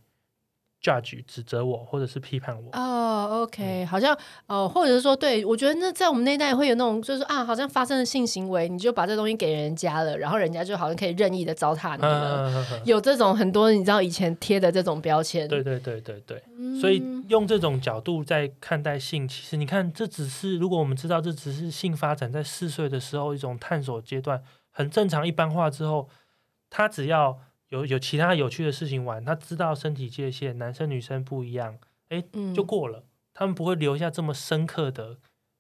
[0.88, 2.69] Judge 指责我，或者是批判我。
[2.71, 4.15] 哦、oh，OK，、嗯、好像
[4.47, 15.45] 哦、呃，或者是说，对我觉得那在我们那代会有那种，就是啊，好像发生了性行为，你就把这东西给人家了，然后人家就好像可以任意的糟蹋你有这种很多，你知道以前贴的这种标签。
[15.47, 16.41] 对对对对对。
[16.58, 26.08] 嗯、所以用这种角度在看待性，其实你看，这只是如果我们知道这只是性发展在四岁的时候一种探索阶段，很正常一般化之后，
[26.69, 27.38] 他只要。
[27.69, 31.77] 有有其他有趣的事情玩，他知道身体界限，男生女生不一样，
[32.10, 32.23] 哎，
[32.56, 32.99] 就过了。
[32.99, 33.03] 嗯、
[33.34, 35.17] 他们不会留下这么深刻的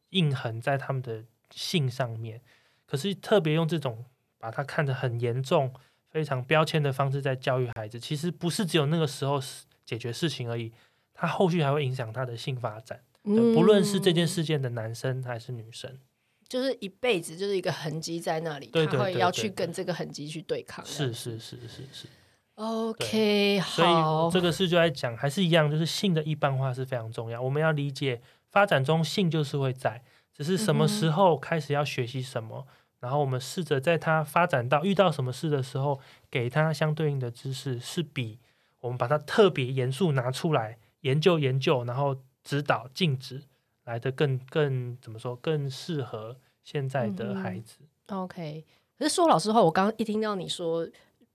[0.09, 2.41] 印痕在他们的性上面。
[2.85, 4.05] 可是特别用这种
[4.39, 5.73] 把它看得很严重、
[6.09, 9.41] 非常标签的方式在教育孩子，其实不是只有那个时候
[9.83, 10.71] 解决事情而已，
[11.13, 13.01] 他后续还会影响他的性发展。
[13.23, 15.99] 嗯、不论是这件事件的男生还是女生。
[16.47, 20.85] 就是一辈子就是一个痕迹在那里，他会要去跟这个痕迹去对抗。
[20.85, 22.07] 是是是是是。
[22.55, 23.75] OK，好。
[23.75, 27.41] 所以这个事就在讲，还是一样，就是性的一般化是非常重要。
[27.41, 30.01] 我们要理解发展中性就是会在，
[30.33, 35.99] 只是什么时候开始要学习什么，嗯、然后我们试着在他发展到遇到什么事的时候，
[36.31, 38.39] 给他相对应的知识，是比
[38.79, 43.43] 我们把它特别严肃拿出来研究研究，然后指导禁止。
[43.87, 47.77] 来的更更怎么说更适合现在的孩子。
[48.07, 48.65] 嗯，OK，
[48.99, 50.85] 可是说老实话，我刚刚一听到你说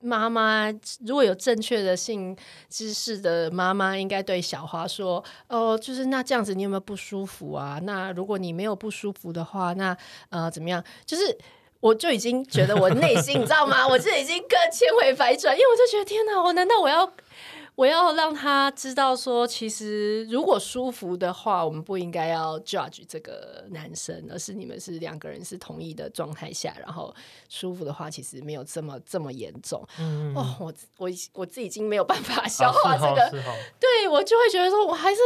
[0.01, 0.71] 妈妈
[1.07, 2.37] 如果有正确的性
[2.69, 7.81] 知识的妈妈，应该对小花说：“哦，就是那这样子，你有没有不舒服啊？
[7.85, 9.97] 那如果你没有不舒服的话，那
[10.29, 10.85] 呃怎么样？
[11.07, 11.39] 就是
[11.81, 13.89] 我就已经觉得我内心你知道吗？
[13.89, 17.11] 我就已经更千回百转，因为我就觉得天哪，我难道我要？
[17.83, 27.13] 我要让他知道说，其实如果舒服的话，我们不应该要 judge 这个男生，而是你们是两个人是同意的状态下，然后
[27.49, 29.85] 舒服的话，其实没有这么这么严重。
[29.99, 35.19] 嗯，哦，我我我自己已经没有办法消化这个， 啊、对我就会觉得说，我还是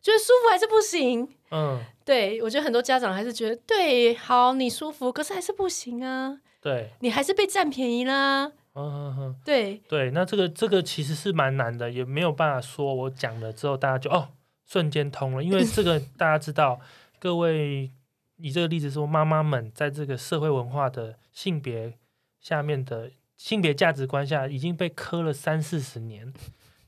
[0.00, 1.28] 觉得舒服还是不行。
[1.50, 6.38] 嗯，对我觉得很多家长还是觉得，对，好，你舒服，可是还是不行啊。
[6.62, 8.52] 对，你还是被占便宜啦。
[8.74, 9.78] 嗯嗯嗯，对。
[9.88, 14.28] 对，那这个这个其实是蛮难的，也没有办法说我讲了之后大家就哦
[14.64, 16.80] 瞬间通了，因为这个 大家知道，
[17.18, 17.90] 各位
[18.36, 21.94] 以这个例子说，妈妈们在这个社会文化的性别
[22.40, 26.32] 下面的性别价值观下已经被磕了三四十年，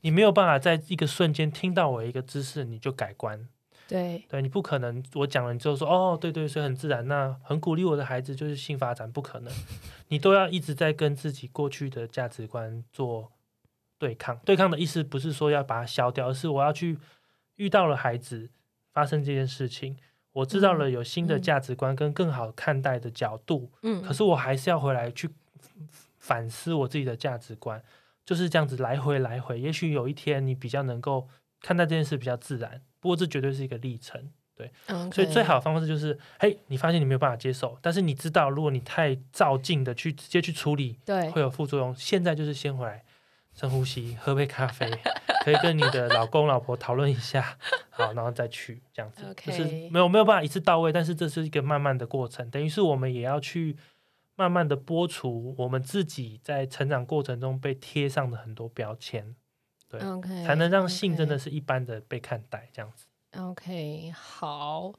[0.01, 3.47] 你没有办法在一个瞬间听到我一个知识你就改观，
[3.93, 9.53] 对对，你不可能我讲了你之后说哦，对对，所以很自然，那很鼓励我的孩子就是性发展，不可能，
[10.07, 13.31] 你都要一直在跟自己过去的价值观做
[13.99, 14.35] 对抗。
[14.43, 16.97] 对抗的意思不是说要把它消掉，而是我要去
[17.57, 18.49] 遇到了孩子
[18.91, 19.95] 发生这件事情，
[20.31, 25.29] 我知道了有新的价值观跟更好看待的角度，嗯，可是我还是要回来去
[26.17, 27.83] 反思我自己的价值观。
[28.25, 31.27] 就是这样子来回来回，也许有一天你比较能够
[31.59, 32.81] 看待这件事比较自然。
[33.03, 34.71] 不过这绝对是一个历程，对。
[34.87, 35.13] Okay.
[35.13, 41.93] 所以最好的方式就是，嘿，你发现你没有办法接受，但是你知道，如果你太照镜的去直接去处理，对，会有副作用。
[41.95, 43.03] 现在就是先回来
[43.53, 44.89] 深呼吸，喝杯咖啡，
[45.43, 47.57] 可以跟你的老公老婆讨论一下，
[47.89, 49.23] 好，然后再去这样子。
[49.35, 49.45] Okay.
[49.47, 53.75] 就是没有没有办法一次到位，但是这是一个慢慢的过程，等于是我们也要去。
[54.35, 59.35] 慢慢的剥除我们自己在成长过程中被贴上的很多标签，
[59.93, 63.05] 对，okay, 才能让性真的是一般的被看待这样子。
[63.39, 64.91] OK，好。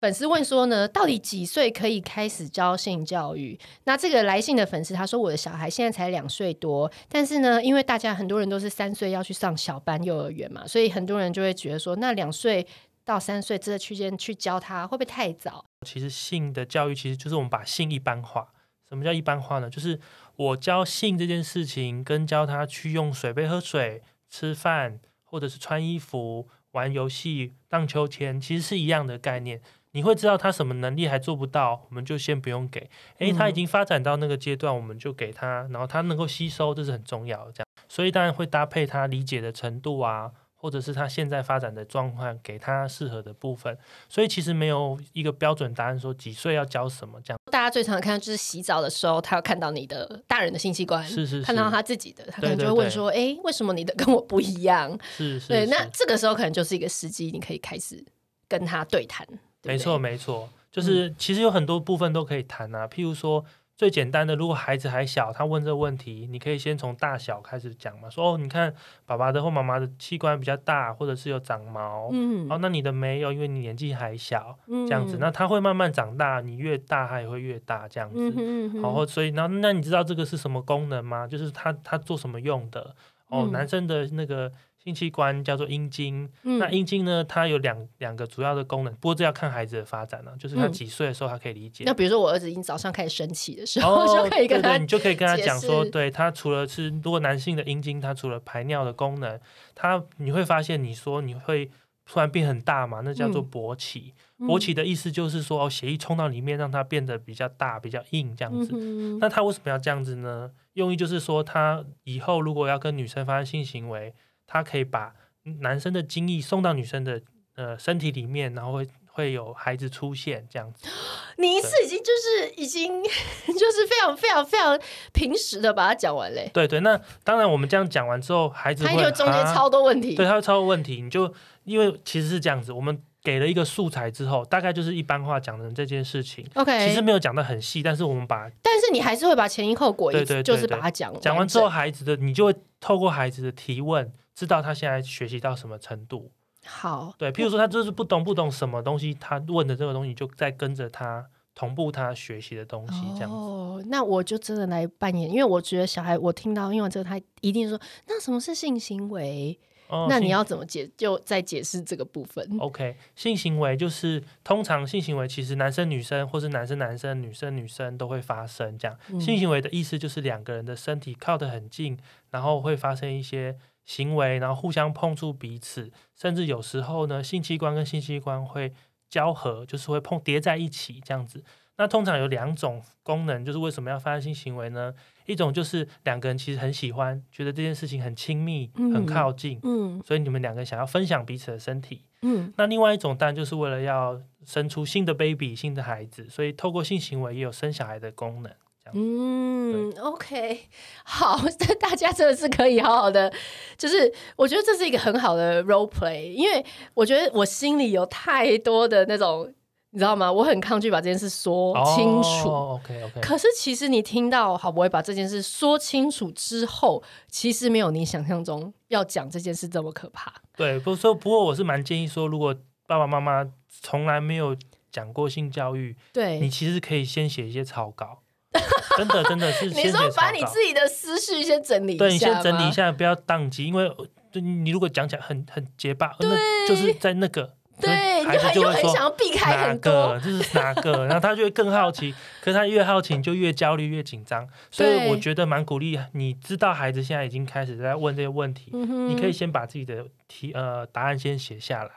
[0.00, 3.58] 粉丝问说呢，到底几岁可以开始教性教育？
[3.84, 12.66] 那这个来信的粉丝他说，我的小孩现在才两岁多，但是呢，因为大家很多人都是三岁要去上小班幼儿园嘛，所以很多人就会觉得说，那两岁
[13.04, 15.64] 到三岁这个区间去教他会不会太早？
[15.86, 18.48] 其实性的教育其实就是我们把性一般化。
[18.86, 19.70] 什么叫一般化呢？
[19.70, 19.98] 就是
[20.36, 24.02] 我教性这件事情，跟教他去用水杯喝水、
[24.36, 29.60] 吃饭，或者是穿衣服、玩游戏、荡秋千，其实是一样的概念。
[29.92, 32.90] 你会知道他什么能力还做不到，我们就先不用给。
[33.18, 37.52] 诶，他已经发展到那个阶段，我们就给他，然后他能够吸收，这是很重要的。
[37.52, 40.32] 这样，所以当然会搭配他理解的程度啊。
[40.64, 43.76] 或者是他现在发展的状况，给他适合的部分，
[44.08, 47.38] 所以其实没有一个标准答案说几岁要教什么这样。
[47.52, 58.02] 大家最常看到就是洗澡的时候，他要看到你的大人的性器官，是是是，看到他自己的，他可能就会问说：“哎，为什么你的跟我不一样？”是是，对，那这个时候可能就是一个时机，你可以开始
[58.48, 59.28] 跟他对谈。
[59.64, 63.44] 没错没错，就是其实有很多部分都可以谈啊，嗯、譬如说。
[63.76, 68.08] 最简单的，如果孩子还小，他问这个问题，你可以先从大小开始讲嘛。
[68.08, 68.72] 说哦，你看
[69.04, 78.16] 爸爸的或妈妈的器官比较大，或者是有长毛，嗯，哦，那你的没有，因为你年纪还小，嗯，这样子，那他会慢慢长大，你越大，他也会越大，这样子。
[78.36, 81.26] 嗯哼，然后所以，然后那你知道这个是什么功能吗？
[81.26, 82.94] 就是他他做什么用的？
[83.28, 84.52] 哦，男生的那个。
[84.84, 87.24] 性器官叫做阴茎，嗯、那阴茎呢？
[87.24, 90.36] 它有两两个主要的功能，不过这要看孩子的发展了、啊。
[90.38, 91.86] 就是他几岁的时候，他可以理解、嗯。
[91.86, 99.40] 那比如说，我儿子已经早上开始生气的时候，哦、 就可以跟他，对对，你就可以跟他讲说，对他除了是如果男性的阴茎，它除了排尿的功能，
[99.74, 101.70] 他你会发现，你说你会
[102.04, 103.00] 突然变很大嘛？
[103.02, 104.12] 那叫做勃起。
[104.38, 108.72] 嗯、勃起的意思就是说，哦，血液冲到里面，让它变得比较大、比较硬这样子。
[108.74, 110.50] 嗯、那他为什么要这样子呢？
[110.74, 114.12] 用意就是说，他以后如果要跟女生发生性行为，
[114.46, 115.14] 他可以把
[115.60, 117.20] 男生的精液送到女生的
[117.56, 120.86] 呃身体里面，然后会会有孩子出现这样子。
[121.38, 123.02] 你一次已经就是已经
[123.46, 124.78] 就是非常非常非常
[125.12, 126.50] 平实的把它讲完嘞。
[126.54, 131.02] 对对，那当然我们这样讲完之后，孩子会他有中间超多问题，对，他会超多问题。
[131.02, 131.32] 你就
[131.64, 136.46] 因为其实是这样子，我们给了一个素材之后，大概就是一般话讲的这件事情。
[136.54, 144.12] OK，其实没有讲的很细，但是我们把，但是你还是会把前因后果，对对，就是把它讲讲完之后，孩子的你就会透过孩子的提问。
[144.34, 146.32] 知道他现在学习到什么程度？
[146.66, 153.36] 好，对，譬如说他就是不懂不懂什么东西，他问的这个东西就在跟着他同步他学习的东西，这样子。
[153.36, 159.58] 哦，那我就真的来扮演，因为我觉得小孩，我听到因为这个，他一定说，那什么是性行为？
[159.88, 160.90] 哦，那你要怎么解？
[160.96, 162.56] 就再解释这个部分。
[162.58, 168.98] OK，性行为就是通常性行为其实男生女生或是男生男生女生女生都会发生这样。
[169.10, 171.98] 嗯，性行为的意思就是两个人的身体靠得很近，
[172.30, 173.58] 然后会发生一些。
[173.84, 178.72] 行为，然后互相碰触彼此，甚至有时候呢，性器官跟性器官会
[179.08, 181.44] 交合，就是会碰叠在一起这样子。
[181.76, 184.94] 那通常有两种功能，就是为什么要发生性行为呢？
[185.26, 192.52] 一种就是两个人其实很喜欢，觉得这件事情很亲密、很靠近，嗯，所以你们两个想要分享彼此的身体，嗯。
[192.56, 198.52] 那另外一种当然就是为了要生出新的 baby、新的孩子，所以透过性行为也有生小孩的功能。
[198.92, 200.68] 嗯，OK，
[201.04, 201.40] 好，
[201.80, 203.32] 大家真的是可以好好的，
[203.78, 209.52] 就是我觉得这是一个很好的 role play，因为我觉得我心里有太多的那种，
[209.90, 210.30] 你知道吗？
[210.30, 212.50] 我很抗拒把这件事说清楚。
[212.50, 213.20] Oh, OK OK。
[213.20, 220.32] 可是其实你听到好不会把这件事说清楚之后，其实没有你想象中要讲这件事这么可怕。
[220.56, 222.54] 对，不说，不过我是蛮建议说，如果
[222.86, 224.54] 爸爸妈妈从来没有
[224.92, 228.18] 讲过性教育，对，你其实可以先写一些草稿。
[228.96, 233.90] 真的真的是，你说把你自己的思绪先整理一下，对，你先整理一下，不要宕机，因为
[234.34, 236.28] 你如果讲起来很很结巴，对。
[236.28, 242.14] 那就是在那个，对，孩子就会说想要避开哪个，这是哪个， 然后他就会更好奇。
[242.40, 244.48] 可是他越好奇，就越焦虑，越紧张。
[244.70, 251.90] 所以我觉得蛮鼓励，你知道孩子现在已经开始在问这些问题，你可以先把自己的题呃答案先写下来，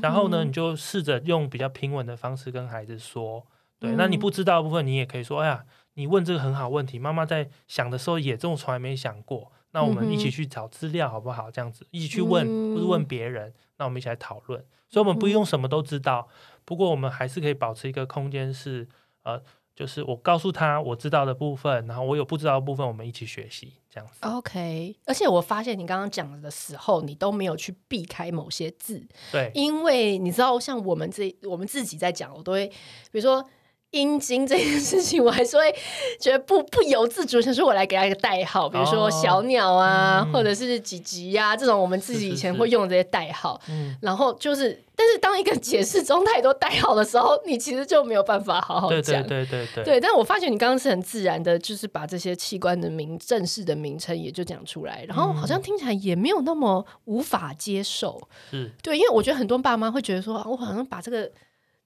[0.00, 3.46] 然后呢，你就试着用比较平稳的方式跟孩子说。
[3.80, 5.62] 对，那你不知道的部分，你也可以说，哎呀，
[5.98, 9.50] 你问这个很好问题，妈妈在想的时候也这种从来没想过。
[9.72, 11.50] 那我们一起去找资料好不好？
[11.50, 14.64] 这样子一起去问，或是问别人，那我们一起来讨论。
[14.88, 16.28] 所以，我们不用什么都知道，
[16.64, 18.86] 不过我们还是可以保持一个空间，是
[19.24, 19.42] 呃，
[19.74, 24.20] 就是我告诉他我知道的部分，然后我有不知道的部分，我们一起学习这样子。
[24.22, 32.68] OK，而且我发现你刚刚讲的时候，你都没有去避开某些字，对，因为你知道，像我们这我们自己在讲，我都会
[33.10, 33.44] 比如说。
[33.92, 35.74] 阴茎这件事情，我还是会
[36.20, 43.58] 觉得不不由自主，想说我来给他一个代号，比如说小鸟啊，哦、或者是几级呀，这种我们自己以前会用的这些代号。
[43.64, 49.22] 是是是，然后就是，但是当一个解释中太多代号的时候，你其实就没有办法好好讲。
[49.22, 49.84] 对对对对对。
[49.84, 58.20] 对，但我发觉你刚刚是很自然的，就是把这些器官的名正式的名称也就讲出来，然后好像听起来也没有那么无法接受。
[58.52, 61.30] 嗯对，因为我觉得很多爸妈会觉得说，我好像把这个。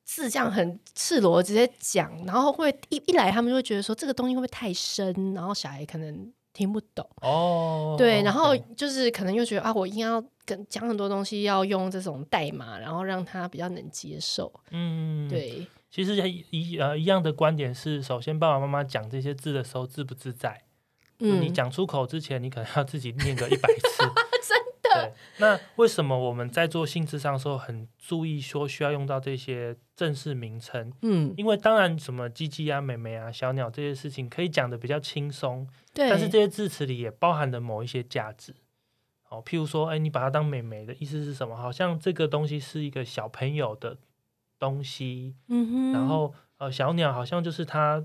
[0.05, 7.95] 是这样很赤裸直接讲，然后会一一来他们就会觉得说这个东西会不会太深，然后小孩可能听不懂哦。
[7.97, 14.53] 对，然后就是可能又觉得啊，我应该要跟讲很多东西要用这种代码，然后让他比较能接受。
[14.71, 15.67] 嗯，对。
[15.91, 16.17] 其实
[16.51, 20.63] 一呃一样的观点是，首先爸爸妈妈讲这些字的时候自不自在。
[21.19, 24.03] 嗯，你讲出口之前，你可能要自己念个一百次。
[25.01, 30.93] 对，那为什么我们在做性咨商的时候很注意说需要用到这些正式名称？
[31.03, 36.09] 嗯，因为当然什么鸡鸡啊、妹妹啊、小鸟这些事情可以讲的比较轻松，对。
[36.09, 38.55] 但是这些字词里也包含了某一些价值。
[39.29, 41.57] 哦，譬如说，哎，你把它当妹妹的意思是什么？
[41.57, 43.97] 好像这个东西是一个小朋友的
[44.59, 45.35] 东西。
[45.49, 45.93] 嗯哼。
[45.93, 48.05] 然后呃，小鸟好像就是它，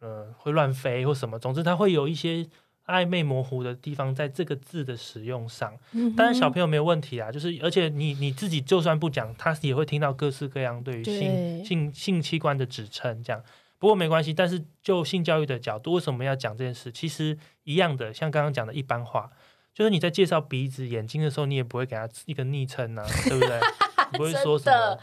[0.00, 1.38] 呃，会乱飞或什么。
[1.38, 2.48] 总之，它会有一些。
[2.88, 5.72] 暧昧模糊的地方，在这个字的使用上，
[6.16, 7.30] 当然小朋友没有问题啊。
[7.30, 13.40] 就是而且你你自己就算不讲，他也会听到各式各样对于性性性器官的指称，这样。
[13.78, 14.34] 不过没关系。
[14.34, 16.90] 但是就性教育的角度，为什么要讲这件事？
[16.90, 19.30] 其实一样的，像刚刚讲的一般话，
[19.72, 23.60] 就是你在介绍鼻子、眼睛的时候，你也不会给他一个昵称啊，对不对？
[24.10, 24.98] 你不会说什么。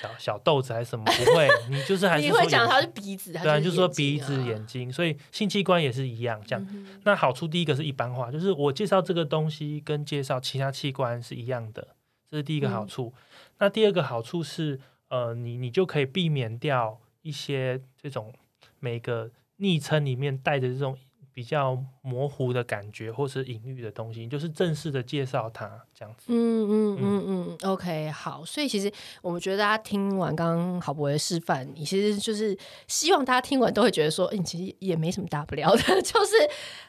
[0.00, 6.86] 小小豆子还是什么不会，你就是还是 你会讲它是鼻子，对啊，就是说鼻子眼睛，所以性器官也是一样这样。
[7.04, 11.88] 那好处第一个是一般化，就是我介绍这个东西跟介绍其他器官是一样的，
[12.30, 13.12] 这是第一个好处。
[13.58, 14.78] 那第二个好处是，
[15.08, 18.32] 呃，你你就可以避免掉一些这种
[18.78, 20.96] 每个昵称里面带着这种。
[21.36, 26.24] 比较模糊的感觉，或是隐喻的东西，就是正式的介绍它这样子。
[26.28, 28.42] 嗯嗯嗯嗯，OK，好。
[28.42, 32.56] 所以其实我们觉得大家听完刚刚郝博的示范，你其实就是
[32.88, 36.32] 希望大家听完都会觉得说，嗯，其实也没什么大不了的， 就是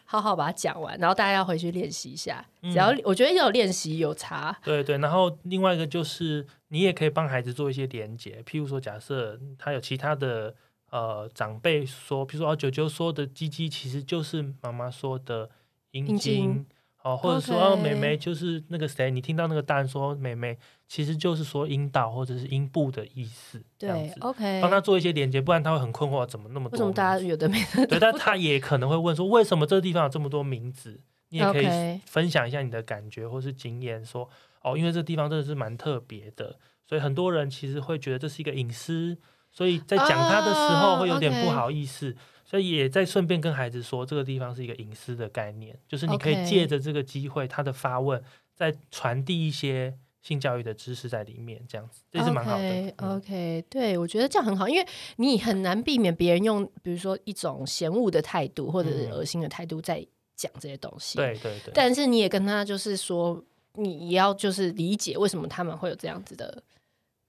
[0.05, 2.45] 好好把它讲完，然后大家要回去练习一下。
[2.61, 4.57] 只要、嗯、我觉得要有练习有差。
[4.63, 10.55] 对对，然后另外一个就是你也可以帮孩子做一些连接，譬如说假设他有其他的。
[10.89, 15.49] 呃，长辈说，比如说哦，舅舅说的鸡鸡其实就是妈妈说的
[15.91, 16.65] 阴茎，
[17.03, 26.71] 哦，或者说妹妹就是那个谁，你听到那个大人说妹妹，其实就是说阴道或者是阴部的意思，对，OK，帮他做一些连接，不然他会很困惑，怎么那么多？
[26.71, 27.85] 为什么大家有的没的？
[27.87, 31.01] 对，但他也可能会问说，为什么这个地方有这么多名字？
[31.29, 31.67] 你也可以
[32.05, 34.29] 分享一下你的感觉或是经验，说
[34.61, 39.17] 哦，因为这个地方真的是蛮特别的，所以很多人其实会觉得这是一个隐私。
[39.57, 42.15] 所以在讲他的时候会有点不好意思，oh.
[42.45, 48.21] 所以也在顺便跟孩子说，这个地方是一个隐私的概念，就是你可以借着这个机会，他的发问
[48.53, 52.63] 再传递一些性教育的知识在里面，这样子这是蛮好的。
[52.63, 61.17] Okay, OK，对，我觉得这样很好，因为你很难避免别人用，比如说一种嫌恶的态度或者是恶心的态度在讲这些东西。
[61.17, 61.71] 对对对。
[61.73, 63.43] 但是你也跟他就是说，
[63.73, 66.61] 你也要就是理解为什么他们会有这样子的。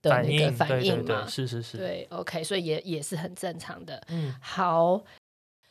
[0.01, 4.01] 的那个反应嘛，是是是，对，OK，所以也也是很正常的。
[4.09, 5.03] 嗯，好，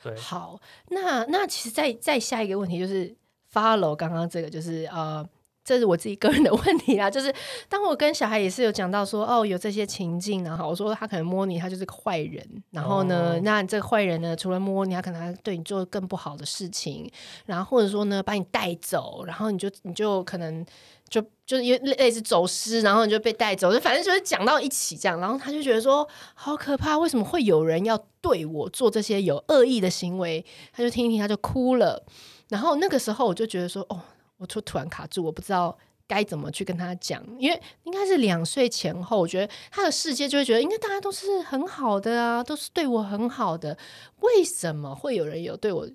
[0.03, 3.15] 对，好，那那其实再再下一个问题就是
[3.53, 5.27] follow 刚刚这个，就是呃，
[5.69, 7.11] 这是我自己个人的问题啦。
[7.11, 7.33] 就是
[7.69, 12.43] 当我跟小孩也是有讲到说，哦，有这些情境，然后我说他可能摸你，他就是个坏人。
[12.71, 17.11] 然后呢，哦、那这个坏人呢，除了摸你，他可能还对你做更不好的事情。
[17.45, 20.65] 然后或者说呢，把你带走，然后你就你就可能。
[21.11, 30.45] 就就是因为类似走失，然后你就被带走，就反正就是讲到一起这样，然后他就觉得说好可怕，为什么会有人要对我做这些有恶意的行为？
[30.71, 32.05] 他就听一听，他就哭了。
[32.51, 33.99] 然后那个时候我就觉得说，哦，
[34.39, 35.77] 我就突然卡住，我不知道
[36.07, 37.23] 该怎么去跟他讲？
[37.39, 43.77] 因为应该是两岁前后，我觉得他的世界就会觉得，应该大家都是很好的啊，都是对我很好的，
[44.21, 45.87] 为什么会有人有对我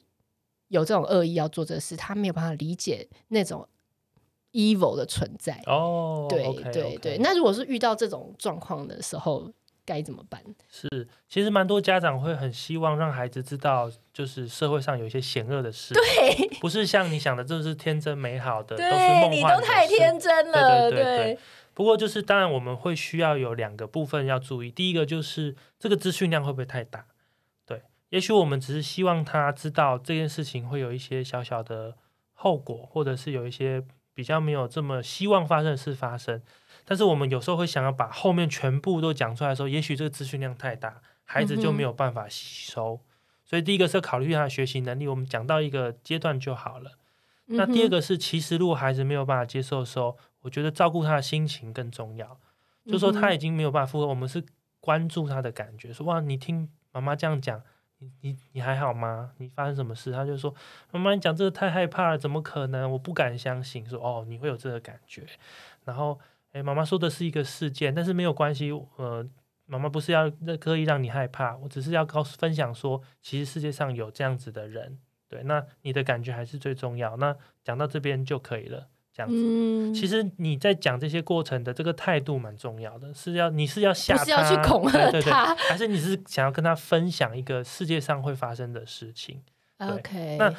[0.68, 1.96] 有这种恶意要做这事？
[1.96, 3.68] 他没有办法理解那种
[4.52, 5.62] evil 的存在。
[5.66, 7.18] 哦，对对对。
[7.20, 9.52] 那如果是遇到这种状况的时候，
[9.86, 10.42] 该怎么办？
[10.70, 19.36] 是，其实蛮多家长会很希望让孩子知道，就是社会上有一些险恶的事，对，不是像你想的，这是天真美好的，对都是梦幻的。
[19.36, 21.40] 你都太天真了，对对对对。
[21.74, 27.08] 不过就是，当然我们会需要有两个部分要注意，第一个就是这个资讯量会不会太大？
[27.66, 31.96] 对，也许我们只是希望他知道这件事情会有一些小小的
[32.34, 36.42] 后果，或者是有一些比较没有这么希望发生的事发生。
[36.86, 42.96] 但是我们有时候会想要把后面全部都讲出来的时候，也许这个资讯量太大，孩子就没有办法吸收。
[42.96, 43.00] 嗯、
[43.46, 46.92] 所以第一个是要考虑他的学习能力，我们讲到一个阶段就好了。
[47.48, 52.38] 嗯、那第二个是，其实如果孩子没有办法接受的时候，我觉得照顾他的心情更重要。
[52.84, 54.44] 嗯、就说他已经没有办法负荷，我们是
[54.80, 57.62] 关注他的感觉，说哇，你听妈妈这样讲，
[58.00, 59.32] 你你你还好吗？
[59.38, 60.12] 你发生什么事？
[60.12, 60.54] 他就说
[60.92, 62.92] 妈妈，你讲这个太害怕了，怎么可能？
[62.92, 63.88] 我不敢相信。
[63.88, 65.26] 说哦，你会有这个感觉，
[65.86, 66.20] 然后。
[66.54, 68.72] 诶，妈妈说的是一个事件，但是没有关系。
[68.98, 69.28] 呃，
[69.66, 75.00] 妈妈不是要刻意让你害怕，我只是要告诉分享说，其实世界上有这样子的人。
[75.28, 77.18] 对，那你的感觉还是最重要。
[77.18, 79.36] 那讲到这边就可以了，这样子。
[79.36, 89.42] 嗯、其实你在讲这些过程的这个态度蛮重要的，是要你是要吓他，是要去恐吓他，对对对，还是你是想要跟他分享一个世界上会发生的事情
[89.80, 90.38] ？OK。
[90.38, 90.54] 那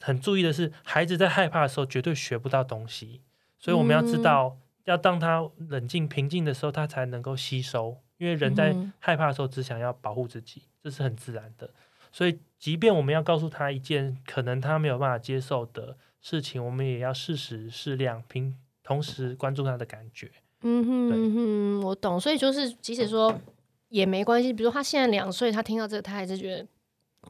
[0.00, 3.22] 很注意的是，孩子在害怕的时候绝对学不到东西，
[3.58, 4.56] 所以我们要知道。
[4.56, 7.96] 嗯要当他冷静平静的时候，他才能够吸收。
[8.18, 11.70] 因为人在害怕的时候，只想要保护自己，这是很自然的。
[12.12, 20.30] 所以，即便我们要告诉他一件可能他没有办法接受的事情，我们也要适时适量，平同时关注他的感觉。
[20.62, 21.34] 嗯哼，嗯
[21.80, 22.20] 哼，我懂。
[22.20, 23.40] 所以就是，即使说
[23.88, 24.52] 也没关系。
[24.52, 26.66] 比如说他现在两岁，他听到这个，他还是觉得。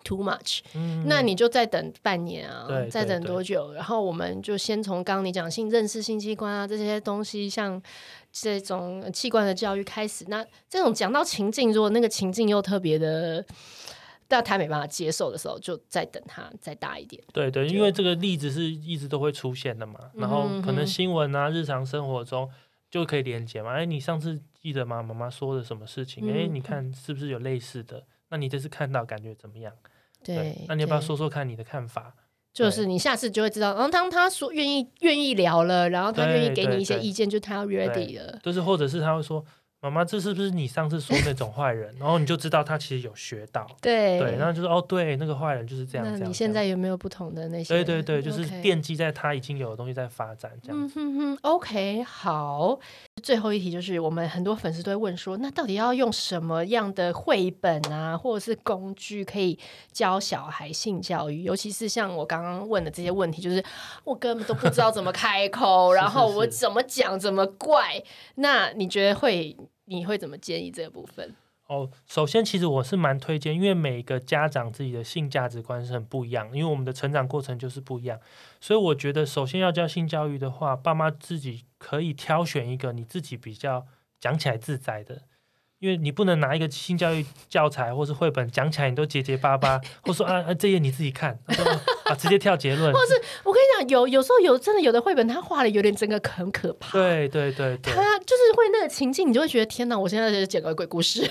[0.03, 3.73] Too much，嗯，那你就再等半年啊，对再等多久？
[3.73, 7.81] 然后我们就先从刚刚你讲性认识性器官啊这些东西，像
[8.33, 10.25] 这种器官的教育开始。
[10.29, 13.45] 那这种讲到情境，如果那个情境又特别的，
[14.27, 17.23] 但他没办法接受的时候，就再等他再大一点。
[17.35, 22.49] 对对，因为这个例子是一直都会出现的嘛，然后可能新闻啊、日常生活中
[22.91, 23.73] 就可以连接嘛。
[23.73, 25.03] 哎，你上次记得吗？
[25.03, 26.33] 妈妈说的什么事情？
[26.33, 28.05] 哎，你看是不是有类似的？
[28.31, 29.73] 那你这次看到感觉怎么样？
[30.25, 32.15] 对，对，那你要不要说说看你的看法？
[32.53, 38.39] 就是你下次就会知道，然后当他说愿意愿意聊了，然后他愿意给你一些意见，就他要 ready 了。
[38.43, 39.45] 就是或者是他会说。
[39.83, 41.95] 妈妈，这是不是你上次说那种坏人？
[41.99, 46.07] 然后你就知道他其实有学到， 对对，然后就是哦，对，那个坏人就是这样。
[46.07, 47.83] 那你现在有没有不同的那些？
[47.83, 50.79] 对对对，就是奠基在他已经有的东西在发展这样。
[50.79, 52.79] 嗯哼哼，OK，好。
[53.23, 59.59] 最后一题就是，我们很多粉丝都会问说，那到底要用什么样的绘本啊，或者是工具可以
[59.93, 61.43] 教小孩性教育？
[61.43, 63.63] 尤其是像我刚刚问的这些问题，就是
[64.05, 68.03] 我根本都不知道怎么开口， 然后我怎么讲怎么怪。
[68.37, 69.57] 那你觉得会？
[69.91, 71.35] 你会怎么建议这部分？
[71.67, 78.19] 哦，首先，其实我是蛮推荐，因为每个家长自己的性价值观是很不一样，因为我们的成长过程就是不一样，
[78.61, 83.87] 所以我觉得，首先要教性教育的话，爸妈自己可以挑选一个你自己比较
[84.21, 85.23] 讲起来自在的。
[85.81, 91.39] 因为你不能拿一个性教育教材或是绘本讲起来你都结结巴巴，或说啊啊这页你自己看，
[92.05, 92.93] 啊直接跳结论。
[92.93, 93.15] 或是
[93.45, 96.93] 我跟你讲，有有时候有真的有的绘本，他画的有点真的很可怕。
[96.93, 101.27] 对对对对，他就是会那个情境，你就会觉得天哪，我现在在讲个鬼故事。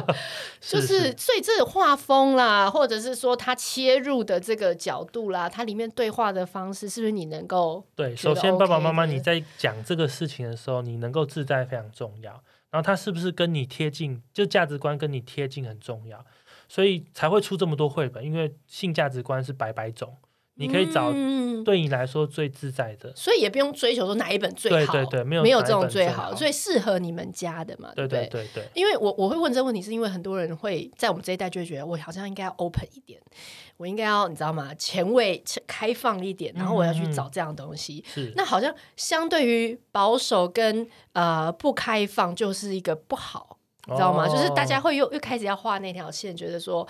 [0.60, 8.16] 就是，所以这个画风啦，或者是说他切入的这个角度啦，它里面对话的方式，是不是你能够、对？
[8.16, 12.42] 首先，爸爸妈妈你在讲这个事情的时候，你能够自在非常重要。
[12.70, 14.22] 然后他是不是跟你贴近？
[14.32, 16.24] 就价值观跟你贴近很重要，
[16.68, 18.24] 所以才会出这么多绘本。
[18.24, 20.16] 因为性价值观是百百种，
[20.60, 21.10] 你可以找
[21.64, 23.08] 对你来说最自在的。
[23.08, 28.26] 嗯，所以也不用追求说哪一本最好，对对对，没有没有这种最好，最适合你们家的嘛，对不对？
[28.26, 28.68] 对对。
[28.74, 33.20] 因为我我会问这个问题，是因为很多人会在我们这一代就会觉得，我好像应该要 open 一点。
[33.76, 34.74] 我应该要你知道吗？
[34.74, 38.04] 前卫、开放一点，然后我要去找这样东西。
[38.36, 43.56] 那好像相对于保守跟呃不开放，就是一个不好，
[43.86, 44.26] 你知道吗？
[44.26, 46.86] 哦、就是大家会又又开始要画那条线，觉得说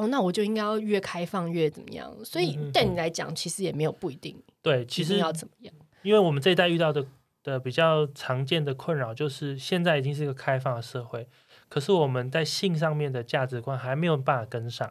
[0.00, 2.10] 哦，那我就应该要越开放越怎么样？
[2.24, 4.34] 所以对你来讲，其实也没有不一定。
[4.62, 5.74] 对，其实要怎么样？
[6.02, 7.04] 因为我们这一代遇到的
[7.42, 11.28] 的比较常见的困扰，就是现在已经是一个开放的社会，
[11.68, 14.90] 可是我们在性上面的价值观还没有办法跟上。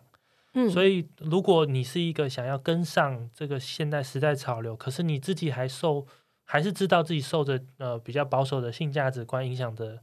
[0.54, 6.06] 嗯，所以如果你是一个想要跟上这个现代时代潮流，可是你自己还受
[6.44, 10.00] 还是知道自己受着呃比较保守的性价值观影响的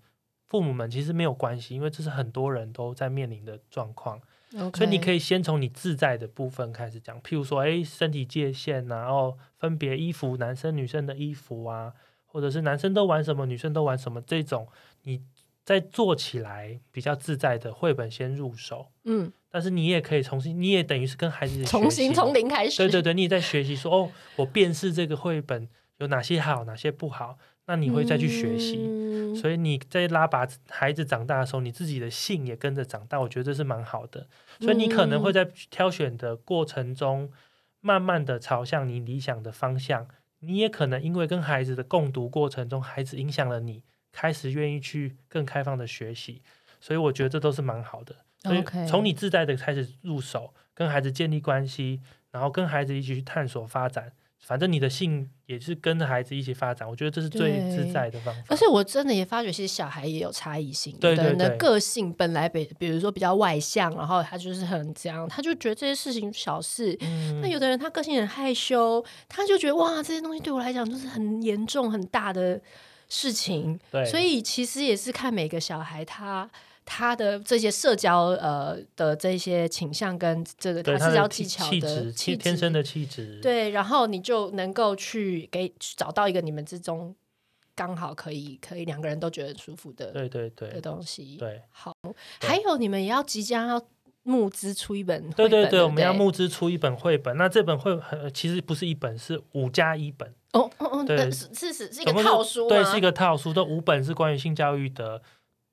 [0.47, 4.21] 父母们，其实没有关系，因为这是很多人都在面临的状况。
[4.75, 11.93] 所以你可以先从你自在的部分开始讲，譬如说，哎，身体界限，然后分别衣服，男生女生的衣服啊，
[12.25, 14.67] 或者是男生都玩什么，女生都玩什么，这种
[15.03, 15.21] 你
[15.65, 27.39] 在做起来比较自在的绘本先入手，嗯，但是你也可以重新，你也等于是跟孩子 重新从零开始，对对对，你也在学习说，哦，我辨识这个绘本有哪些好，哪些不好。
[27.69, 29.06] 那你会再去学习，嗯、
[29.37, 34.27] 所以你在拉拔孩子长大的时候，你自己的性也跟着长大，我觉得这是蛮好的。
[34.61, 37.31] 所以你可能会在挑选的过程中，
[37.81, 40.09] 慢慢的朝向你理想的方向。
[40.41, 43.83] 你也可能因为跟孩子的共读过程中，孩子影响了你，
[44.13, 46.43] 开始愿意去更开放的学习。
[46.81, 48.17] 所以我觉得这都是蛮好的。
[48.43, 54.13] 所以从你自在的开始入手，跟孩子建立关系，然后跟孩子一起去探索发展。
[54.39, 58.43] 反正你的性也是跟着孩子一起发展，我觉得这是最自在的方法。
[58.49, 60.97] 而且我真的也发觉，其实小孩也有差异性。
[61.01, 66.97] 对对对，个性本来比，比如说比较外向，然后他就是很这样，他就觉得这些事情小事。
[67.01, 72.61] 嗯、那有的人他个性很害羞，他就觉得哇，这些东西对我来讲就是很严重、很大的
[73.09, 73.79] 事情。
[73.91, 76.49] 对，所以其实也是看每个小孩他。
[76.89, 87.15] 他的这些社交呃的这些倾向跟这个他社交技巧的气质，天生的气质，对，然后你就能够去给找到一个你们之中
[87.75, 91.37] 刚好可以可以两个人都觉得很舒服的，对对对的东西。
[91.37, 91.93] 对，好，
[92.41, 93.83] 还有你们也要即将要
[94.23, 97.37] 募资出一本，对对对，我们要募资出一本绘本。
[97.37, 100.33] 那这本绘本其实不是一本，是五加一本。
[100.53, 105.21] 哦哦哦，对，是是是一个套书，对，是一个套书，这五本是关于性教育的。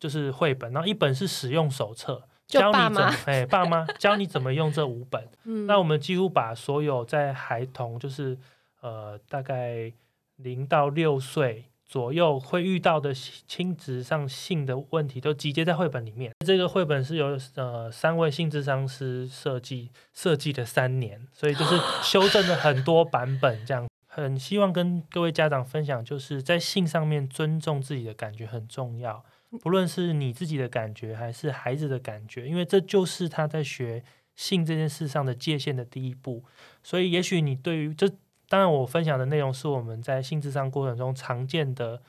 [0.03, 5.29] 就是绘本，然后一本是使用手册，教你怎么 哎，爸妈教你怎么用这五本。
[5.47, 8.37] 嗯，那我们几乎把所有在孩童，就是
[8.81, 9.93] 呃大概
[10.35, 16.33] 零到六岁左右会遇到的亲子上性的问题，都集结在绘本里面。
[16.45, 29.23] 这个绘本是由呃三位性智商师设计设计的三年，所以就是 修正了很多版本，这样很希望跟各位家长分享，就是在性上面尊重自己的感觉很重要。
[29.61, 34.03] 不论是你自己的感觉还是孩子的感觉，因为这就是他在学
[34.35, 36.43] 性这件事上的界限的第一步。
[36.81, 38.09] 所以，也许你对于这，
[38.49, 42.01] 当然我分享的内容是我们在性智商过程中常见的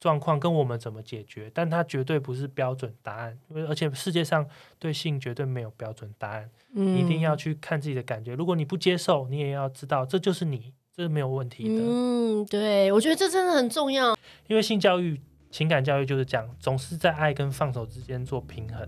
[0.00, 3.38] 状况，跟我们怎么解决，但它绝对不是标准答案。
[3.48, 4.44] 因为而且世界上
[4.78, 8.34] 对性绝对没有标准答案，嗯，你一定要去看自己的感觉。
[8.34, 11.80] 如果你不接受，你也要知道这就是你，这是没有问题的。
[11.80, 14.16] 嗯，对，我觉得这真的很重要，
[14.48, 15.20] 因为性教育。
[15.50, 18.86] 情感教育就是讲，总是在爱跟放手之间做平衡，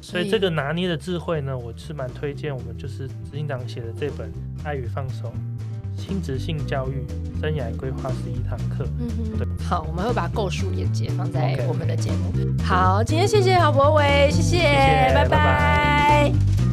[0.00, 4.28] 所以这个拿捏的智慧呢，我是蛮推荐我们就是执行长写的这本
[4.64, 5.32] 《爱与放手：
[5.96, 7.04] 亲职性教育
[7.40, 8.84] 生涯规划十一堂课》。
[8.98, 12.32] 嗯哼，对，好，我们会把购书链接放在我们的节目。
[12.62, 15.28] 好，今天谢谢郝博伟，谢谢，谢谢拜拜。
[15.28, 16.65] 拜拜。